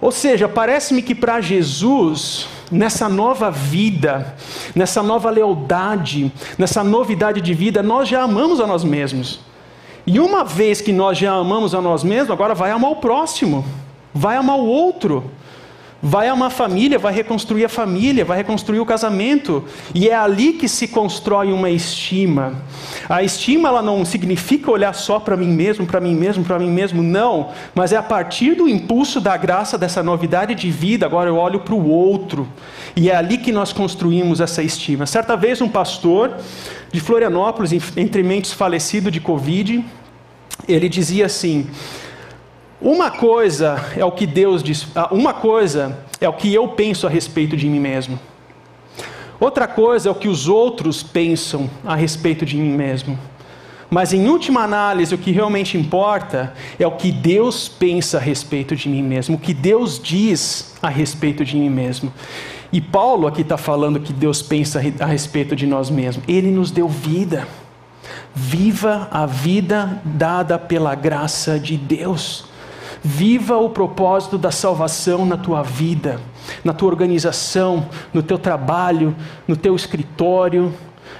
[0.00, 4.36] Ou seja, parece-me que para Jesus, nessa nova vida,
[4.74, 9.40] nessa nova lealdade, nessa novidade de vida, nós já amamos a nós mesmos.
[10.06, 13.64] E uma vez que nós já amamos a nós mesmos, agora vai amar o próximo,
[14.14, 15.30] vai amar o outro,
[16.02, 19.64] vai amar a família, vai reconstruir a família, vai reconstruir o casamento.
[19.94, 22.54] E é ali que se constrói uma estima.
[23.08, 26.70] A estima ela não significa olhar só para mim mesmo, para mim mesmo, para mim
[26.70, 27.50] mesmo, não.
[27.74, 31.60] Mas é a partir do impulso da graça dessa novidade de vida, agora eu olho
[31.60, 32.46] para o outro.
[32.94, 35.06] E é ali que nós construímos essa estima.
[35.06, 36.36] Certa vez um pastor
[36.92, 39.84] de Florianópolis, entre mentes falecido de Covid,
[40.68, 41.66] ele dizia assim:
[42.80, 47.06] uma coisa é o que Deus diz, ah, uma coisa é o que eu penso
[47.06, 48.18] a respeito de mim mesmo.
[49.38, 53.18] Outra coisa é o que os outros pensam a respeito de mim mesmo.
[53.88, 58.74] Mas em última análise, o que realmente importa é o que Deus pensa a respeito
[58.74, 62.12] de mim mesmo, o que Deus diz a respeito de mim mesmo.
[62.72, 66.24] E Paulo aqui está falando que Deus pensa a respeito de nós mesmos.
[66.26, 67.46] Ele nos deu vida.
[68.34, 72.44] Viva a vida dada pela graça de Deus.
[73.08, 76.20] Viva o propósito da salvação na tua vida,
[76.64, 79.14] na tua organização, no teu trabalho,
[79.46, 80.74] no teu escritório,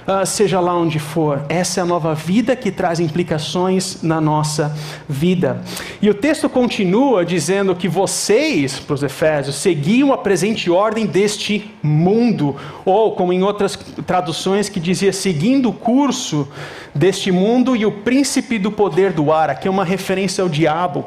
[0.05, 1.45] uh, seja lá onde for.
[1.47, 4.75] Essa é a nova vida que traz implicações na nossa
[5.07, 5.61] vida.
[6.01, 11.73] E o texto continua dizendo que vocês, para os Efésios, seguiam a presente ordem deste
[11.81, 16.49] mundo, ou como em outras traduções que dizia, seguindo o curso
[16.93, 19.49] deste mundo e o príncipe do poder do ar.
[19.49, 21.05] Aqui é uma referência ao diabo.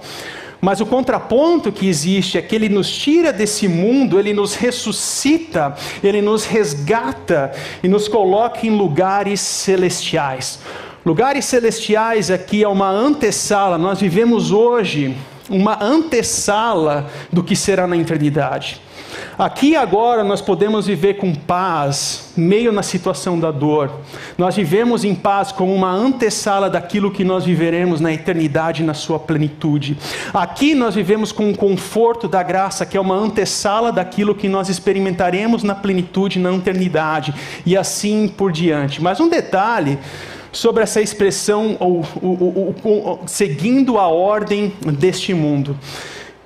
[0.60, 5.74] Mas o contraponto que existe é que ele nos tira desse mundo, ele nos ressuscita,
[6.02, 10.60] ele nos resgata e nos coloca em lugares celestiais.
[11.04, 15.16] Lugares celestiais aqui é uma antessala, nós vivemos hoje
[15.48, 18.80] uma antessala do que será na eternidade.
[19.38, 23.90] Aqui agora nós podemos viver com paz, meio na situação da dor.
[24.36, 29.18] Nós vivemos em paz como uma antessala daquilo que nós viveremos na eternidade na sua
[29.18, 29.96] plenitude.
[30.32, 34.68] Aqui nós vivemos com o conforto da graça, que é uma antessala daquilo que nós
[34.68, 39.02] experimentaremos na plenitude na eternidade e assim por diante.
[39.02, 39.98] Mas um detalhe
[40.52, 45.76] sobre essa expressão, ou, ou, seguindo a ordem deste mundo.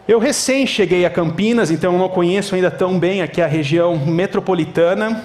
[0.07, 5.25] Eu recém cheguei a Campinas, então não conheço ainda tão bem aqui a região metropolitana,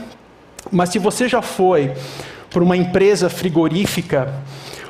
[0.71, 1.91] mas se você já foi
[2.49, 4.33] por uma empresa frigorífica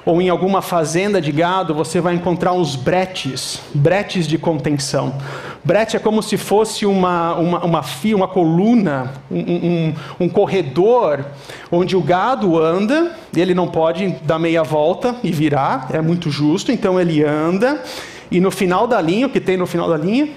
[0.06, 5.16] ou em alguma fazenda de gado, você vai encontrar uns bretes, bretes de contenção.
[5.64, 11.26] Brete é como se fosse uma, uma, uma fia, uma coluna, um, um, um corredor
[11.72, 16.72] onde o gado anda, ele não pode dar meia volta e virar, é muito justo,
[16.72, 17.84] então ele anda
[18.32, 20.30] e no final da linha, o que tem no final da linha?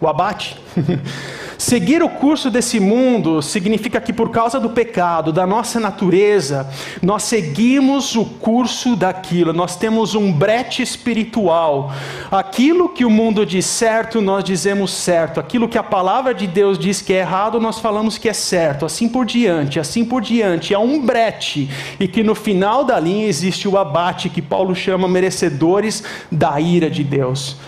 [0.00, 0.60] O abate.
[1.60, 6.66] Seguir o curso desse mundo significa que, por causa do pecado, da nossa natureza,
[7.02, 11.92] nós seguimos o curso daquilo, nós temos um brete espiritual.
[12.30, 15.38] Aquilo que o mundo diz certo, nós dizemos certo.
[15.38, 18.86] Aquilo que a palavra de Deus diz que é errado, nós falamos que é certo.
[18.86, 20.72] Assim por diante, assim por diante.
[20.72, 21.68] É um brete.
[22.00, 26.88] E que no final da linha existe o abate, que Paulo chama merecedores da ira
[26.88, 27.58] de Deus.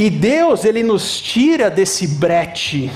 [0.00, 2.90] E Deus, ele nos tira desse brete.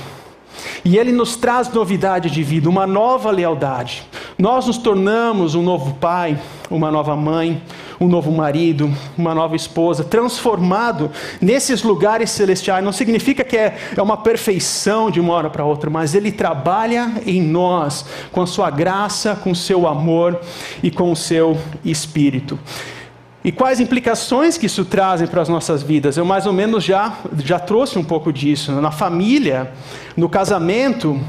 [0.83, 4.01] E ele nos traz novidade de vida, uma nova lealdade.
[4.39, 6.35] Nós nos tornamos um novo pai,
[6.67, 7.61] uma nova mãe,
[8.01, 12.83] um novo marido, uma nova esposa, transformado nesses lugares celestiais.
[12.83, 17.21] Não significa que é, é uma perfeição de uma hora para outra, mas Ele trabalha
[17.23, 20.41] em nós com a sua graça, com o seu amor
[20.81, 22.57] e com o seu espírito.
[23.45, 26.17] E quais implicações que isso trazem para as nossas vidas?
[26.17, 28.71] Eu mais ou menos já, já trouxe um pouco disso.
[28.71, 29.71] Na família,
[30.17, 31.21] no casamento,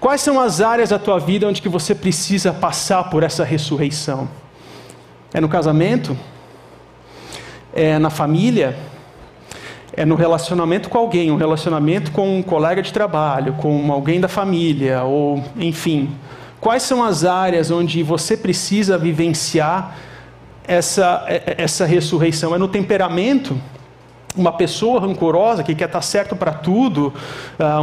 [0.00, 4.28] quais são as áreas da tua vida onde que você precisa passar por essa ressurreição?
[5.32, 6.18] É no casamento?
[7.72, 8.76] É na família?
[9.92, 14.26] É no relacionamento com alguém, um relacionamento com um colega de trabalho, com alguém da
[14.26, 16.16] família, ou enfim.
[16.60, 19.96] Quais são as áreas onde você precisa vivenciar
[20.66, 22.54] essa, é, é, essa ressurreição?
[22.54, 23.56] É no temperamento?
[24.36, 27.12] Uma pessoa rancorosa que quer estar certo para tudo,
[27.56, 27.80] ah,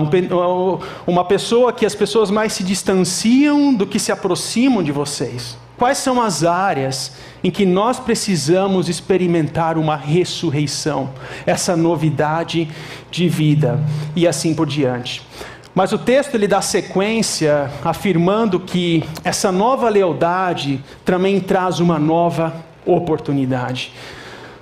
[1.07, 5.57] uma pessoa que as pessoas mais se distanciam do que se aproximam de vocês.
[5.77, 7.13] quais são as áreas
[7.43, 11.09] em que nós precisamos experimentar uma ressurreição,
[11.43, 12.69] essa novidade
[13.09, 13.79] de vida
[14.15, 15.25] e assim por diante.
[15.73, 22.53] Mas o texto ele dá sequência afirmando que essa nova lealdade também traz uma nova
[22.85, 23.93] oportunidade.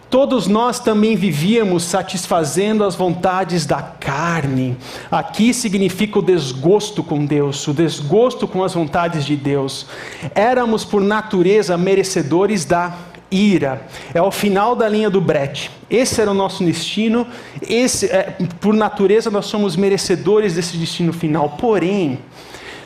[0.10, 4.76] Todos nós também vivíamos satisfazendo as vontades da carne.
[5.12, 9.86] Aqui significa o desgosto com Deus, o desgosto com as vontades de Deus.
[10.34, 12.96] Éramos, por natureza, merecedores da
[13.30, 13.86] ira.
[14.12, 15.70] É o final da linha do brete.
[15.88, 17.28] Esse era o nosso destino.
[17.62, 21.50] Esse, é, por natureza, nós somos merecedores desse destino final.
[21.50, 22.18] Porém,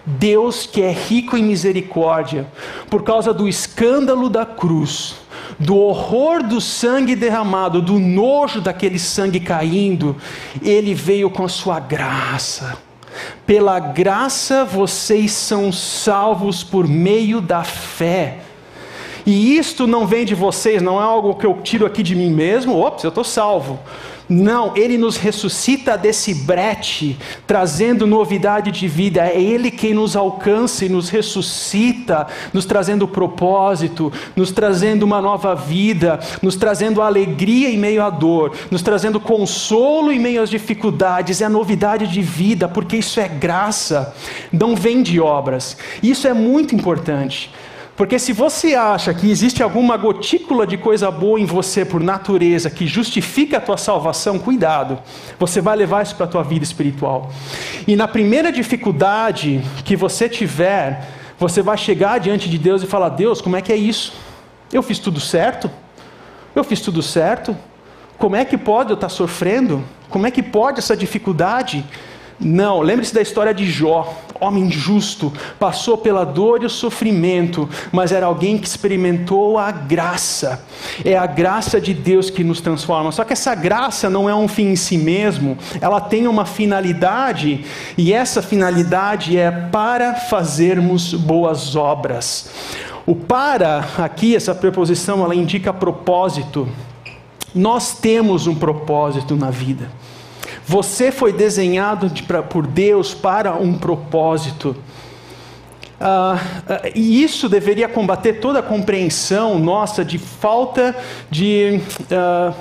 [0.06, 2.46] Deus, que é rico em misericórdia,
[2.90, 5.16] por causa do escândalo da cruz,
[5.64, 10.16] do horror do sangue derramado, do nojo daquele sangue caindo,
[10.62, 12.78] ele veio com a sua graça.
[13.46, 18.40] Pela graça vocês são salvos por meio da fé.
[19.26, 22.30] E isto não vem de vocês, não é algo que eu tiro aqui de mim
[22.30, 23.80] mesmo, ops, eu estou salvo.
[24.28, 29.26] Não, Ele nos ressuscita desse brete, trazendo novidade de vida.
[29.26, 35.54] É Ele quem nos alcança e nos ressuscita, nos trazendo propósito, nos trazendo uma nova
[35.54, 41.42] vida, nos trazendo alegria em meio à dor, nos trazendo consolo em meio às dificuldades.
[41.42, 44.14] É a novidade de vida, porque isso é graça,
[44.52, 45.78] não vem de obras.
[46.02, 47.52] Isso é muito importante.
[47.96, 52.70] Porque se você acha que existe alguma gotícula de coisa boa em você por natureza
[52.70, 54.98] que justifica a tua salvação, cuidado.
[55.38, 57.32] Você vai levar isso para a tua vida espiritual.
[57.88, 63.10] E na primeira dificuldade que você tiver, você vai chegar diante de Deus e falar:
[63.10, 64.14] "Deus, como é que é isso?
[64.72, 65.70] Eu fiz tudo certo?
[66.56, 67.56] Eu fiz tudo certo?
[68.18, 69.84] Como é que pode eu estar sofrendo?
[70.10, 71.86] Como é que pode essa dificuldade?"
[72.40, 78.12] Não, lembre-se da história de Jó, homem justo, passou pela dor e o sofrimento, mas
[78.12, 80.66] era alguém que experimentou a graça.
[81.04, 83.12] É a graça de Deus que nos transforma.
[83.12, 87.66] Só que essa graça não é um fim em si mesmo, ela tem uma finalidade,
[87.98, 92.50] e essa finalidade é para fazermos boas obras.
[93.06, 96.68] O para, aqui, essa preposição, ela indica propósito.
[97.54, 99.92] Nós temos um propósito na vida.
[100.66, 104.76] Você foi desenhado de, pra, por Deus para um propósito.
[106.00, 110.96] Uh, uh, e isso deveria combater toda a compreensão nossa de falta
[111.30, 111.80] de,
[112.12, 112.54] uh,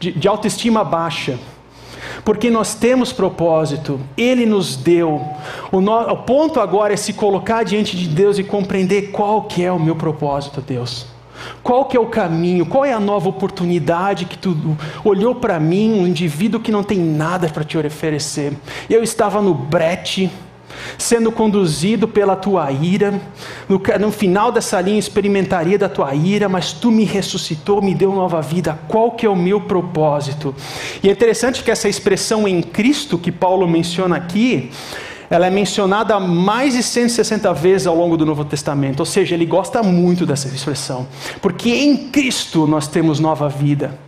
[0.00, 1.38] de, de autoestima baixa
[2.24, 5.24] porque nós temos propósito, Ele nos deu.
[5.72, 9.64] O, no, o, ponto agora é se colocar diante de Deus e compreender qual que
[9.64, 11.06] é o meu propósito, Deus.
[11.62, 12.66] Qual que é o caminho?
[12.66, 14.56] Qual é a nova oportunidade que tu
[15.04, 18.52] olhou para mim, um indivíduo que não tem nada para te oferecer?
[18.88, 20.30] Eu estava no brete,
[20.96, 23.20] sendo conduzido pela tua ira.
[23.68, 28.12] No, no, final dessa linha experimentaria da tua ira, mas tu me ressuscitou, me deu
[28.12, 28.78] nova vida.
[28.88, 30.54] Qual que é o meu propósito?
[31.02, 34.70] E é interessante que essa expressão em Cristo que Paulo menciona aqui,
[35.30, 39.46] ela é mencionada mais de 160 vezes ao longo do Novo Testamento, ou seja, ele
[39.46, 41.06] gosta muito dessa expressão,
[41.40, 43.98] porque em Cristo nós temos nova vida.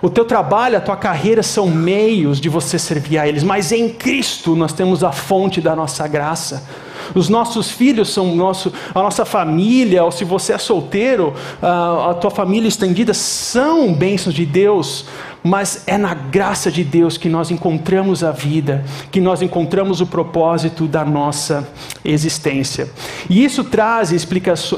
[0.00, 3.88] O teu trabalho, a tua carreira são meios de você servir a eles, mas em
[3.88, 6.64] Cristo nós temos a fonte da nossa graça.
[7.14, 12.30] Os nossos filhos são nosso, a nossa família, ou se você é solteiro, a tua
[12.30, 15.06] família estendida são bênçãos de Deus,
[15.44, 20.06] mas é na graça de Deus que nós encontramos a vida, que nós encontramos o
[20.06, 21.68] propósito da nossa
[22.04, 22.88] existência.
[23.28, 24.12] E isso traz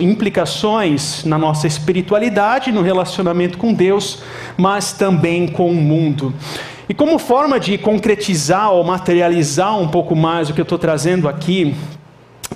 [0.01, 4.23] implicações na nossa espiritualidade, no relacionamento com Deus,
[4.57, 6.33] mas também com o mundo.
[6.89, 11.29] E como forma de concretizar ou materializar um pouco mais o que eu estou trazendo
[11.29, 11.75] aqui,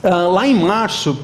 [0.03, 1.19] ah, lá em março,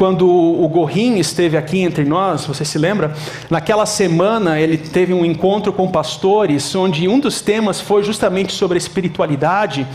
[0.00, 3.12] quando o Gorrin esteve aqui entre nós, você se lembra?
[3.50, 8.78] Naquela semana ele teve um encontro com pastores, onde um dos temas foi justamente sobre
[8.78, 9.86] espiritualidade,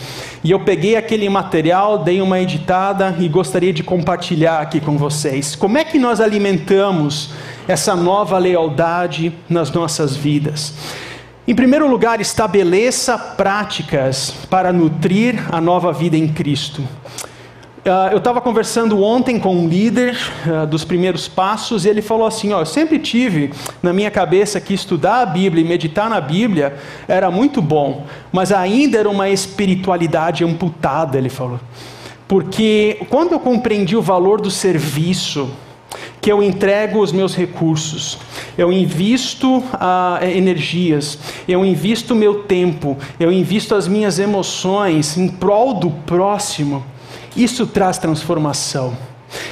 [0.43, 5.55] e eu peguei aquele material, dei uma editada e gostaria de compartilhar aqui com vocês.
[5.55, 7.31] Como é que nós alimentamos
[7.67, 10.73] essa nova lealdade nas nossas vidas?
[11.47, 16.83] Em primeiro lugar, estabeleça práticas para nutrir a nova vida em Cristo.
[17.85, 20.17] Uh, eu estava conversando ontem com um líder
[20.47, 24.59] uh, dos primeiros passos e ele falou assim: ó, eu sempre tive na minha cabeça
[24.59, 26.77] que estudar a Bíblia e meditar na Bíblia
[27.07, 31.59] era muito bom, mas ainda era uma espiritualidade amputada, ele falou.
[32.27, 35.51] Porque quando eu compreendi o valor do serviço,
[36.19, 38.17] que eu entrego os meus recursos,
[38.57, 45.75] eu invisto uh, energias, eu invisto meu tempo, eu invisto as minhas emoções em prol
[45.75, 46.83] do próximo
[47.35, 48.95] isso traz transformação.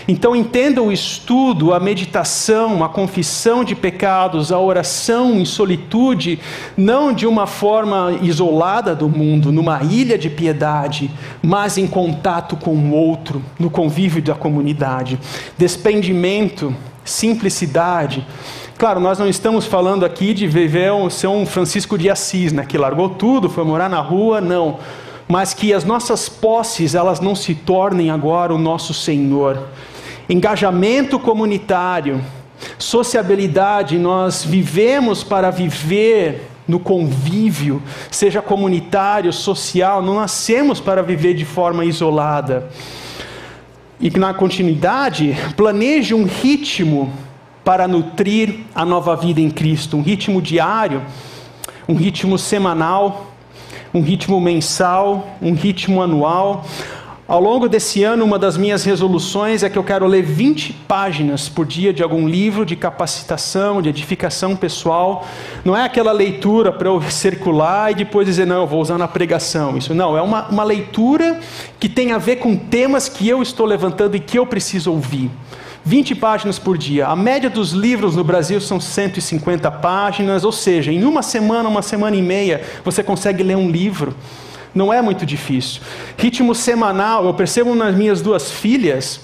[0.08, 6.40] Então entenda o estudo, a meditação, a confissão de pecados, a oração em solitude,
[6.78, 11.10] não de uma forma isolada do mundo, numa ilha de piedade,
[11.42, 15.20] mas em contato com o outro, no convívio da comunidade.
[15.58, 16.74] Despendimento,
[17.04, 18.26] simplicidade.
[18.78, 22.66] Claro, nós não estamos falando aqui de viver um, ser um Francisco de Assis, né,
[22.66, 24.80] que largou tudo, foi morar na rua, não
[25.28, 29.68] mas que as nossas posses elas não se tornem agora o nosso Senhor.
[30.30, 32.24] Engajamento comunitário,
[32.78, 41.46] sociabilidade, nós vivemos para viver no convívio, seja comunitário, social, não nascemos para viver de
[41.46, 42.70] forma isolada.
[44.00, 47.12] E na continuidade, planeje um ritmo
[47.64, 51.02] para nutrir a nova vida em Cristo, um ritmo diário,
[51.88, 53.33] um ritmo semanal,
[53.94, 56.66] um ritmo mensal, um ritmo anual.
[57.26, 61.48] Ao longo desse ano, uma das minhas resoluções é que eu quero ler 20 páginas
[61.48, 65.26] por dia de algum livro de capacitação, de edificação pessoal.
[65.64, 69.08] Não é aquela leitura para eu circular e depois dizer, não, eu vou usar na
[69.08, 69.78] pregação.
[69.78, 71.40] Isso não, é uma, uma leitura
[71.80, 75.32] que tem a ver com temas que eu estou levantando e que eu preciso ouvir.
[75.86, 77.08] 20 páginas por dia.
[77.08, 81.82] A média dos livros no Brasil são 150 páginas, ou seja, em uma semana, uma
[81.82, 84.16] semana e meia, você consegue ler um livro.
[84.74, 85.82] Não é muito difícil.
[86.18, 89.20] Ritmo semanal, eu percebo nas minhas duas filhas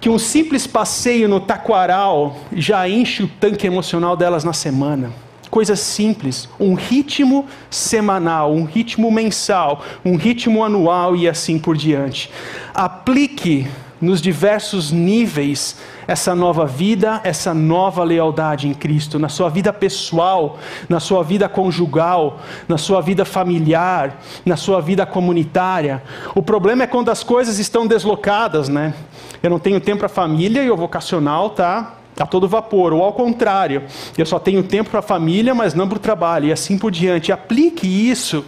[0.00, 5.10] que um simples passeio no taquaral já enche o tanque emocional delas na semana.
[5.50, 12.30] Coisa simples, um ritmo semanal, um ritmo mensal, um ritmo anual e assim por diante.
[12.74, 13.66] Aplique
[14.00, 15.76] nos diversos níveis
[16.06, 21.48] essa nova vida, essa nova lealdade em Cristo, na sua vida pessoal, na sua vida
[21.48, 26.02] conjugal, na sua vida familiar, na sua vida comunitária.
[26.34, 28.94] O problema é quando as coisas estão deslocadas, né?
[29.42, 33.02] Eu não tenho tempo para a família e o vocacional tá a todo vapor, ou
[33.02, 33.82] ao contrário,
[34.16, 36.90] eu só tenho tempo para a família, mas não para o trabalho, e assim por
[36.90, 37.30] diante.
[37.30, 38.44] Aplique isso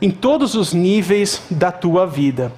[0.00, 2.52] em todos os níveis da tua vida.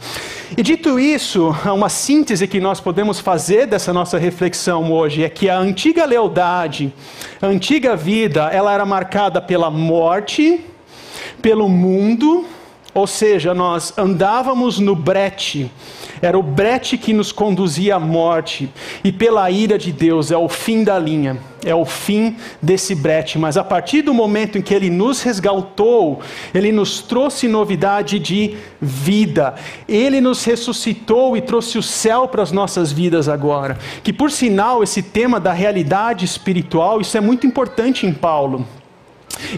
[0.56, 5.48] E dito isso, uma síntese que nós podemos fazer dessa nossa reflexão hoje é que
[5.48, 6.92] a antiga lealdade,
[7.40, 10.60] a antiga vida, ela era marcada pela morte,
[11.40, 12.44] pelo mundo,
[12.94, 15.70] ou seja, nós andávamos no brete,
[16.22, 18.70] era o brete que nos conduzia à morte,
[19.02, 23.38] e pela ira de Deus é o fim da linha, é o fim desse brete.
[23.38, 26.20] Mas a partir do momento em que Ele nos resgatou,
[26.54, 29.56] Ele nos trouxe novidade de vida,
[29.88, 33.76] Ele nos ressuscitou e trouxe o céu para as nossas vidas agora.
[34.04, 38.64] Que por sinal, esse tema da realidade espiritual, isso é muito importante em Paulo.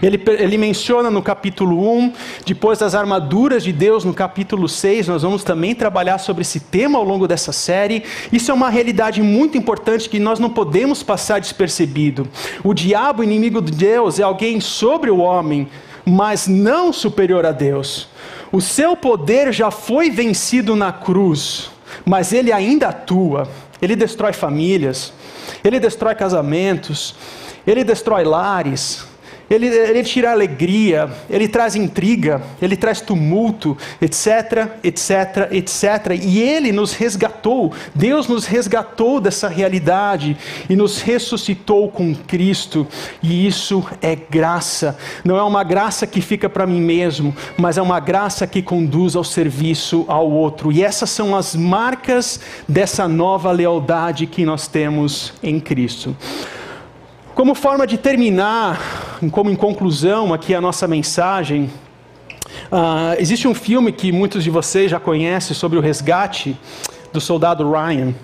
[0.01, 2.13] Ele, ele, menciona no capítulo 1,
[2.45, 6.97] depois das armaduras de Deus, no capítulo 6, nós vamos também trabalhar sobre esse tema
[6.97, 8.03] ao longo dessa série.
[8.31, 12.27] Isso é uma realidade muito importante que nós não podemos passar despercebido.
[12.63, 15.67] O diabo, inimigo de Deus, é alguém sobre o homem,
[16.05, 18.07] mas não superior a Deus.
[18.51, 21.69] O seu poder já foi vencido na cruz,
[22.05, 23.49] mas ele ainda atua.
[23.81, 25.13] Ele destrói famílias,
[25.63, 27.15] ele destrói casamentos,
[27.67, 29.05] ele destrói lares
[29.49, 36.19] ele, ele tira alegria, ele traz intriga, ele traz tumulto, etc, etc, etc.
[36.21, 40.35] E ele nos resgatou, Deus nos resgatou dessa realidade
[40.69, 42.87] e nos ressuscitou com Cristo.
[43.21, 44.97] E isso é graça.
[45.23, 49.15] Não é uma graça que fica para mim mesmo, mas é uma graça que conduz
[49.15, 50.71] ao serviço ao outro.
[50.71, 56.15] E essas são as marcas dessa nova lealdade que nós temos em Cristo.
[57.35, 61.69] Como forma de terminar, como em conclusão aqui a nossa mensagem,
[62.71, 66.57] uh, existe um filme que muitos de vocês já conhecem sobre o resgate
[67.11, 68.15] do soldado Ryan.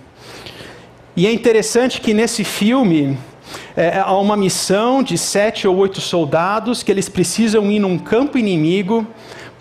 [1.14, 3.18] E é interessante que nesse filme
[3.76, 8.38] é, há uma missão de sete ou oito soldados que eles precisam ir num campo
[8.38, 9.06] inimigo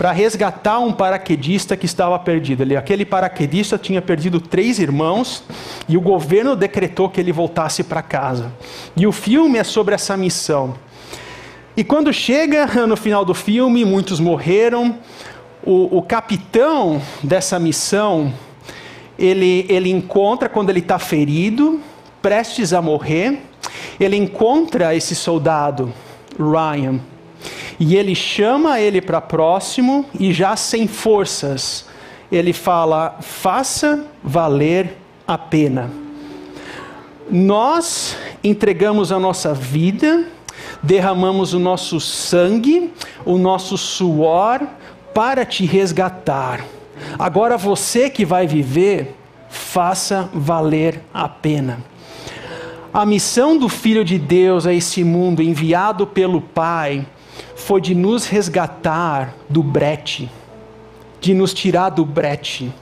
[0.01, 2.63] para resgatar um paraquedista que estava perdido.
[2.63, 5.45] Ele, aquele paraquedista tinha perdido três irmãos
[5.87, 8.51] e o governo decretou que ele voltasse para casa.
[8.97, 10.75] E o filme é sobre essa missão.
[11.77, 14.97] E quando chega no final do filme, muitos morreram.
[15.63, 18.33] O, o capitão dessa missão,
[19.19, 21.79] ele, ele encontra quando ele está ferido,
[22.23, 23.43] prestes a morrer,
[24.01, 25.93] ele encontra esse soldado,
[26.39, 27.01] Ryan.
[27.81, 31.87] E ele chama ele para próximo e já sem forças,
[32.31, 35.91] ele fala: faça valer a pena.
[37.31, 40.27] Nós entregamos a nossa vida,
[40.83, 42.93] derramamos o nosso sangue,
[43.25, 44.61] o nosso suor
[45.15, 46.63] para te resgatar.
[47.19, 49.17] Agora você que vai viver,
[49.49, 51.79] faça valer a pena.
[52.93, 57.07] A missão do Filho de Deus a esse mundo, enviado pelo Pai,
[57.61, 60.31] foi de nos resgatar do brete,
[61.21, 62.73] de nos tirar do brete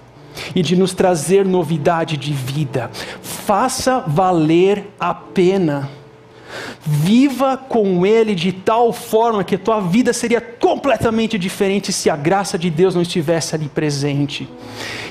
[0.54, 2.90] e de nos trazer novidade de vida.
[3.20, 5.90] Faça valer a pena.
[6.80, 12.16] Viva com Ele de tal forma que a tua vida seria completamente diferente se a
[12.16, 14.48] graça de Deus não estivesse ali presente.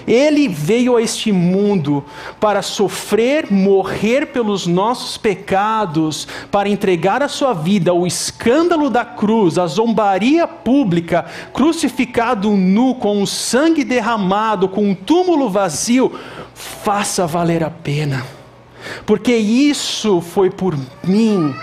[0.08, 2.04] Ele veio a este mundo
[2.40, 9.58] para sofrer, morrer pelos nossos pecados, para entregar a sua vida ao escândalo da cruz,
[9.58, 16.18] à zombaria pública, crucificado nu, com o sangue derramado, com um túmulo vazio.
[16.54, 18.37] Faça valer a pena
[19.08, 21.56] porque isso foi por mim,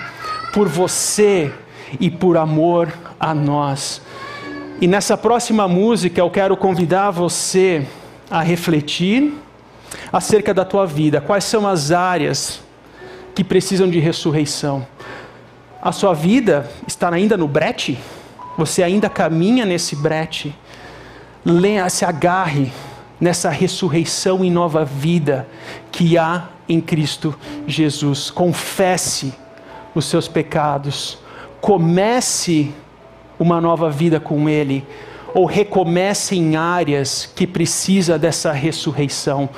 [0.55, 1.53] por você
[2.01, 2.90] e por amor
[3.20, 4.01] a nós.
[4.80, 7.86] E nessa próxima música eu quero convidar você
[8.30, 9.34] a refletir
[10.11, 12.61] acerca da tua vida, quais são as áreas
[13.34, 14.86] que precisam de ressurreição.
[15.82, 17.99] A sua vida está ainda no brete?
[18.57, 20.57] Você ainda caminha nesse brete?
[21.90, 22.72] Se agarre
[23.20, 25.47] nessa ressurreição e nova vida
[25.92, 27.35] que há em Cristo
[27.67, 28.31] Jesus.
[28.31, 29.35] Confesse
[29.95, 31.19] os seus pecados,
[31.61, 32.73] comece
[33.39, 34.87] uma nova vida com Ele,
[35.35, 39.49] ou recomece em áreas que precisa dessa ressurreição.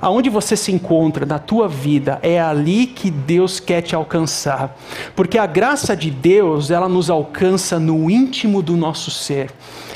[0.00, 4.76] Aonde você se encontra na tua vida, é ali que Deus quer te alcançar.
[5.16, 9.50] Porque a graça de Deus, ela nos alcança no íntimo do nosso ser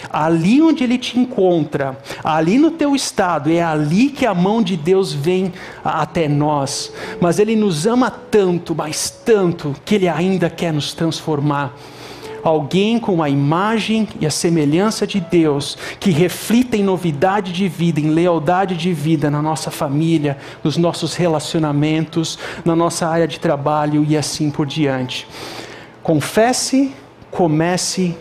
[0.09, 4.77] ali onde ele te encontra, ali no teu estado, é ali que a mão de
[4.77, 5.53] Deus vem
[5.85, 6.93] até nós.
[7.21, 11.77] Mas ele nos ama tanto, mas tanto, que ele ainda quer nos transformar
[12.49, 17.99] alguém com a imagem e a semelhança de Deus, que reflita em novidade de vida,
[17.99, 24.07] em lealdade de vida na nossa família, nos nossos relacionamentos, na nossa área de trabalho
[24.09, 25.27] e assim por diante.
[26.03, 26.95] Confesse,
[27.33, 28.17] comece,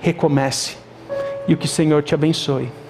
[0.00, 0.76] recomece
[1.48, 2.81] e o que o Senhor te abençoe.